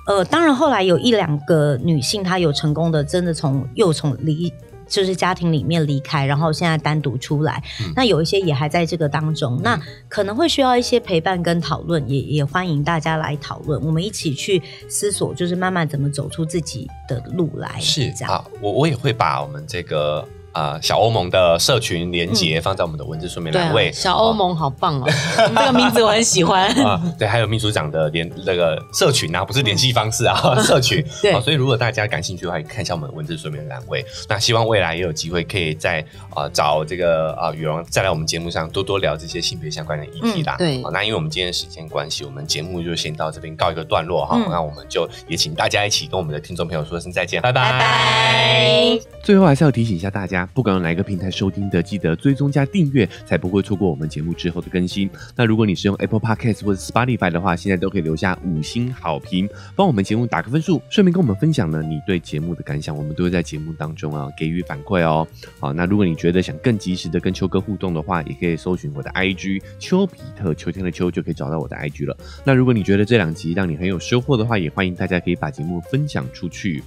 [0.06, 4.52] 呃，当然后来有一两个女性她有成功的真的从又从离。
[4.86, 7.62] 就是家庭里面离开，然后现在单独出来，
[7.94, 17.78] 那有一些也还在这个当中，那可能会需要一些陪伴跟讨论，也也欢迎大家来讨论，我们一起去思索，就是慢慢怎么走出自己的路来。
[17.80, 20.26] 是好，我我也会把我们这个。
[20.54, 23.90] 啊，小欧盟的社群连接放在我们的文字说明栏位。
[23.92, 25.04] 小欧盟好棒哦，
[25.36, 27.02] 这个名字我很喜欢啊。
[27.18, 31.04] 对，还有秘书长的联那个社群啊，不是联系方式啊，社群。
[31.20, 34.04] 对，所以如果大家感兴趣的话，看一下我们的文字说明栏位。
[34.28, 40.54] 那希望未来也有机会可以在啊找这个啊羽绒再来我们节目上多多聊这些性别相关的议题啦。
[40.56, 44.38] 对，那因为我们今天时间关系，我们节目就先到这边告一个段落哈。
[44.48, 48.96] 那我们就也请大家一起跟我们的听众朋友说声再见，拜拜。
[49.24, 51.30] 最后还是要提醒一下大家，不管用哪个平台。
[51.34, 55.10] 收听的记得追踪加订阅，才不会错过我们节目之后的更新。
[55.34, 65.26] 那如果你是用 Apple Podcast 或者 Spotify 的话，现在都可以留下五星好评，帮我们节目打个分数，顺便跟我们分享呢你对节目的感想，我们都会在节目当中啊给予反馈哦。
[65.58, 72.16] 好，那如果你觉得想更及时的跟秋哥互动的话，也可以搜寻我的 IG 丘比特秋天的秋就可以找到我的 IG 了。
[72.44, 76.80] 那如果你觉得这两集让你很有收获的话，也欢迎大家可以把节目分享出去。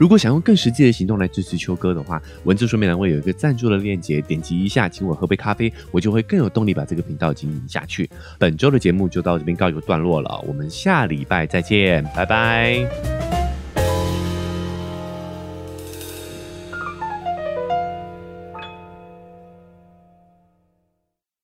[0.00, 8.08] 如果想用更实际的行动来支持秋哥的话，文字说明栏位有一个赞助的链接，点击一下，请我喝杯咖啡，我就会更有动力把这个频道经营下去。
[8.38, 13.39] 本周的节目就到这边告一个段落了，我们下礼拜再见，拜拜。